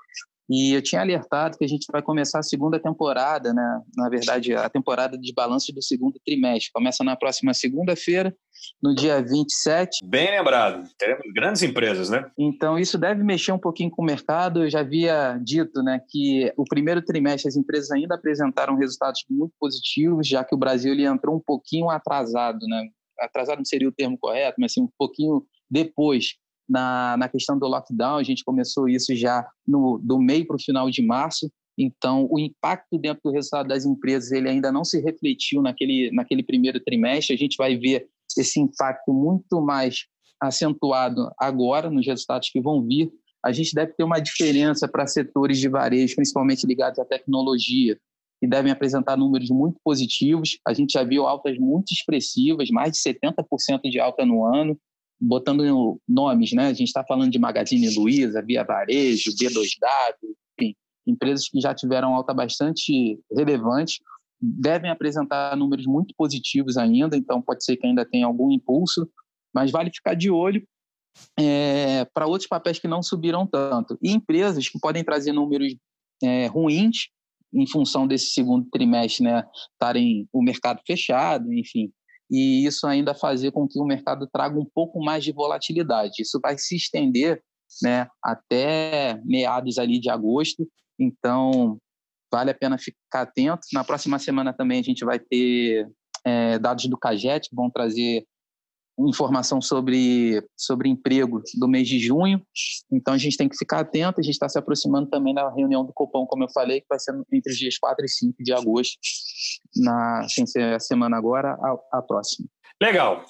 E 0.48 0.74
eu 0.74 0.82
tinha 0.82 1.00
alertado 1.00 1.58
que 1.58 1.64
a 1.64 1.68
gente 1.68 1.86
vai 1.90 2.00
começar 2.00 2.38
a 2.38 2.42
segunda 2.42 2.78
temporada, 2.78 3.52
né? 3.52 3.80
Na 3.96 4.08
verdade, 4.08 4.54
a 4.54 4.68
temporada 4.68 5.18
de 5.18 5.32
balanço 5.34 5.72
do 5.72 5.82
segundo 5.82 6.20
trimestre. 6.24 6.70
Começa 6.72 7.02
na 7.02 7.16
próxima 7.16 7.52
segunda-feira, 7.52 8.34
no 8.80 8.94
dia 8.94 9.20
27. 9.20 10.06
Bem 10.06 10.30
lembrado. 10.30 10.88
Teremos 10.96 11.24
grandes 11.34 11.62
empresas, 11.62 12.10
né? 12.10 12.30
Então, 12.38 12.78
isso 12.78 12.96
deve 12.96 13.24
mexer 13.24 13.50
um 13.50 13.58
pouquinho 13.58 13.90
com 13.90 14.02
o 14.02 14.06
mercado. 14.06 14.62
Eu 14.62 14.70
já 14.70 14.80
havia 14.80 15.36
dito 15.42 15.82
né, 15.82 16.00
que 16.08 16.52
o 16.56 16.64
primeiro 16.64 17.02
trimestre 17.02 17.48
as 17.48 17.56
empresas 17.56 17.90
ainda 17.90 18.14
apresentaram 18.14 18.76
resultados 18.76 19.24
muito 19.28 19.52
positivos, 19.58 20.28
já 20.28 20.44
que 20.44 20.54
o 20.54 20.58
Brasil 20.58 20.92
ele 20.92 21.04
entrou 21.04 21.34
um 21.34 21.42
pouquinho 21.44 21.90
atrasado, 21.90 22.60
né? 22.68 22.86
Atrasado 23.20 23.58
não 23.58 23.64
seria 23.64 23.88
o 23.88 23.92
termo 23.92 24.18
correto, 24.18 24.56
mas 24.58 24.72
assim, 24.72 24.82
um 24.82 24.88
pouquinho 24.98 25.44
depois 25.70 26.34
na, 26.68 27.16
na 27.16 27.28
questão 27.28 27.58
do 27.58 27.66
lockdown, 27.66 28.16
a 28.16 28.22
gente 28.22 28.44
começou 28.44 28.88
isso 28.88 29.14
já 29.14 29.46
no, 29.66 29.98
do 30.02 30.18
meio 30.18 30.46
para 30.46 30.56
o 30.56 30.62
final 30.62 30.90
de 30.90 31.02
março, 31.02 31.50
então 31.78 32.26
o 32.30 32.38
impacto 32.38 32.98
dentro 32.98 33.20
do 33.24 33.30
resultado 33.30 33.68
das 33.68 33.84
empresas 33.84 34.32
ele 34.32 34.48
ainda 34.48 34.72
não 34.72 34.84
se 34.84 35.00
refletiu 35.00 35.62
naquele, 35.62 36.10
naquele 36.10 36.42
primeiro 36.42 36.80
trimestre, 36.80 37.34
a 37.34 37.38
gente 37.38 37.56
vai 37.56 37.76
ver 37.76 38.08
esse 38.36 38.60
impacto 38.60 39.12
muito 39.12 39.60
mais 39.60 40.06
acentuado 40.40 41.30
agora 41.38 41.90
nos 41.90 42.06
resultados 42.06 42.50
que 42.50 42.60
vão 42.60 42.82
vir. 42.82 43.10
A 43.44 43.52
gente 43.52 43.74
deve 43.74 43.92
ter 43.92 44.04
uma 44.04 44.18
diferença 44.18 44.88
para 44.88 45.06
setores 45.06 45.58
de 45.58 45.68
varejo, 45.68 46.16
principalmente 46.16 46.66
ligados 46.66 46.98
à 46.98 47.04
tecnologia, 47.04 47.98
que 48.46 48.50
devem 48.50 48.70
apresentar 48.70 49.16
números 49.16 49.50
muito 49.50 49.78
positivos. 49.84 50.58
A 50.66 50.72
gente 50.72 50.92
já 50.92 51.02
viu 51.02 51.26
altas 51.26 51.58
muito 51.58 51.92
expressivas, 51.92 52.70
mais 52.70 52.92
de 52.92 52.98
70% 52.98 53.80
de 53.90 53.98
alta 53.98 54.24
no 54.24 54.44
ano, 54.44 54.78
botando 55.20 56.00
nomes, 56.08 56.52
né? 56.52 56.68
A 56.68 56.72
gente 56.72 56.86
está 56.86 57.04
falando 57.04 57.30
de 57.30 57.38
Magazine 57.38 57.92
Luiza, 57.94 58.40
Via 58.42 58.62
Varejo, 58.62 59.32
B2W, 59.32 60.36
enfim, 60.58 60.74
empresas 61.06 61.48
que 61.48 61.60
já 61.60 61.74
tiveram 61.74 62.14
alta 62.14 62.32
bastante 62.32 63.18
relevante, 63.34 64.00
devem 64.40 64.90
apresentar 64.90 65.56
números 65.56 65.86
muito 65.86 66.14
positivos 66.16 66.76
ainda, 66.76 67.16
então 67.16 67.42
pode 67.42 67.64
ser 67.64 67.76
que 67.76 67.86
ainda 67.86 68.04
tenha 68.04 68.26
algum 68.26 68.52
impulso, 68.52 69.08
mas 69.52 69.72
vale 69.72 69.90
ficar 69.90 70.14
de 70.14 70.30
olho 70.30 70.62
é, 71.38 72.04
para 72.14 72.26
outros 72.26 72.46
papéis 72.46 72.78
que 72.78 72.86
não 72.86 73.02
subiram 73.02 73.46
tanto. 73.46 73.98
E 74.02 74.12
empresas 74.12 74.68
que 74.68 74.78
podem 74.78 75.02
trazer 75.02 75.32
números 75.32 75.74
é, 76.22 76.46
ruins, 76.46 77.08
em 77.52 77.66
função 77.68 78.06
desse 78.06 78.30
segundo 78.30 78.68
trimestre, 78.70 79.24
né, 79.24 79.44
estarem 79.72 80.28
o 80.32 80.42
mercado 80.42 80.80
fechado, 80.86 81.52
enfim, 81.52 81.90
e 82.30 82.66
isso 82.66 82.86
ainda 82.86 83.14
fazer 83.14 83.52
com 83.52 83.66
que 83.68 83.78
o 83.78 83.84
mercado 83.84 84.28
traga 84.32 84.58
um 84.58 84.64
pouco 84.64 85.02
mais 85.02 85.22
de 85.22 85.32
volatilidade. 85.32 86.14
Isso 86.20 86.40
vai 86.42 86.58
se 86.58 86.74
estender, 86.76 87.42
né, 87.82 88.08
até 88.22 89.20
meados 89.24 89.78
ali 89.78 90.00
de 90.00 90.10
agosto. 90.10 90.68
Então, 90.98 91.78
vale 92.32 92.50
a 92.50 92.54
pena 92.54 92.78
ficar 92.78 93.22
atento. 93.22 93.60
Na 93.72 93.84
próxima 93.84 94.18
semana 94.18 94.52
também 94.52 94.80
a 94.80 94.82
gente 94.82 95.04
vai 95.04 95.18
ter 95.18 95.88
é, 96.24 96.58
dados 96.58 96.86
do 96.86 96.98
CAGET, 96.98 97.48
que 97.48 97.54
vão 97.54 97.70
trazer 97.70 98.26
informação 98.98 99.60
sobre, 99.60 100.42
sobre 100.56 100.88
emprego 100.88 101.42
do 101.54 101.68
mês 101.68 101.88
de 101.88 101.98
junho. 101.98 102.40
Então 102.90 103.14
a 103.14 103.18
gente 103.18 103.36
tem 103.36 103.48
que 103.48 103.56
ficar 103.56 103.80
atento, 103.80 104.20
a 104.20 104.22
gente 104.22 104.34
está 104.34 104.48
se 104.48 104.58
aproximando 104.58 105.08
também 105.08 105.34
da 105.34 105.50
reunião 105.50 105.84
do 105.84 105.92
Copom, 105.92 106.26
como 106.26 106.44
eu 106.44 106.50
falei, 106.50 106.80
que 106.80 106.86
vai 106.88 106.98
ser 106.98 107.14
entre 107.32 107.52
os 107.52 107.58
dias 107.58 107.78
4 107.78 108.04
e 108.04 108.08
5 108.08 108.34
de 108.40 108.52
agosto, 108.52 108.98
na, 109.76 110.26
sem 110.28 110.46
ser 110.46 110.74
a 110.74 110.80
semana 110.80 111.16
agora, 111.16 111.52
a, 111.52 111.98
a 111.98 112.02
próxima. 112.02 112.48
Legal. 112.80 113.24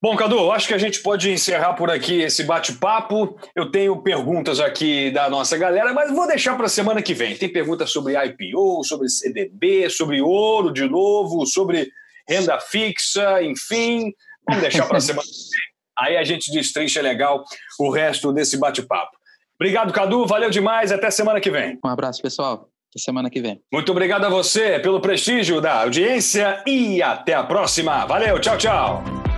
Bom, 0.00 0.14
Cadu, 0.14 0.52
acho 0.52 0.68
que 0.68 0.74
a 0.74 0.78
gente 0.78 1.00
pode 1.00 1.30
encerrar 1.30 1.72
por 1.72 1.90
aqui 1.90 2.20
esse 2.20 2.44
bate-papo. 2.44 3.36
Eu 3.56 3.70
tenho 3.70 4.02
perguntas 4.02 4.60
aqui 4.60 5.10
da 5.10 5.28
nossa 5.30 5.56
galera, 5.56 5.92
mas 5.94 6.12
vou 6.12 6.26
deixar 6.26 6.54
para 6.54 6.66
a 6.66 6.68
semana 6.68 7.00
que 7.00 7.14
vem. 7.14 7.34
Tem 7.34 7.50
perguntas 7.50 7.90
sobre 7.90 8.14
IPO, 8.14 8.84
sobre 8.84 9.08
CDB, 9.08 9.88
sobre 9.88 10.20
ouro 10.20 10.70
de 10.70 10.86
novo, 10.86 11.46
sobre 11.46 11.90
renda 12.28 12.60
fixa, 12.60 13.42
enfim. 13.42 14.12
Vamos 14.48 14.62
deixar 14.62 14.86
para 14.86 14.98
a 14.98 15.00
semana 15.02 15.22
que 15.26 15.32
vem. 15.32 15.66
Aí 15.98 16.16
a 16.16 16.24
gente 16.24 16.50
destrincha 16.52 17.00
legal 17.00 17.44
o 17.78 17.90
resto 17.90 18.32
desse 18.32 18.58
bate-papo. 18.58 19.16
Obrigado, 19.58 19.92
Cadu. 19.92 20.26
Valeu 20.26 20.50
demais. 20.50 20.92
Até 20.92 21.10
semana 21.10 21.40
que 21.40 21.50
vem. 21.50 21.78
Um 21.84 21.88
abraço, 21.88 22.20
pessoal. 22.20 22.68
Até 22.90 23.02
semana 23.02 23.30
que 23.30 23.40
vem. 23.40 23.60
Muito 23.72 23.90
obrigado 23.90 24.24
a 24.26 24.28
você 24.28 24.78
pelo 24.78 25.00
prestígio 25.00 25.60
da 25.60 25.82
audiência 25.82 26.62
e 26.66 27.02
até 27.02 27.34
a 27.34 27.42
próxima. 27.42 28.04
Valeu. 28.04 28.38
Tchau, 28.38 28.58
tchau. 28.58 29.35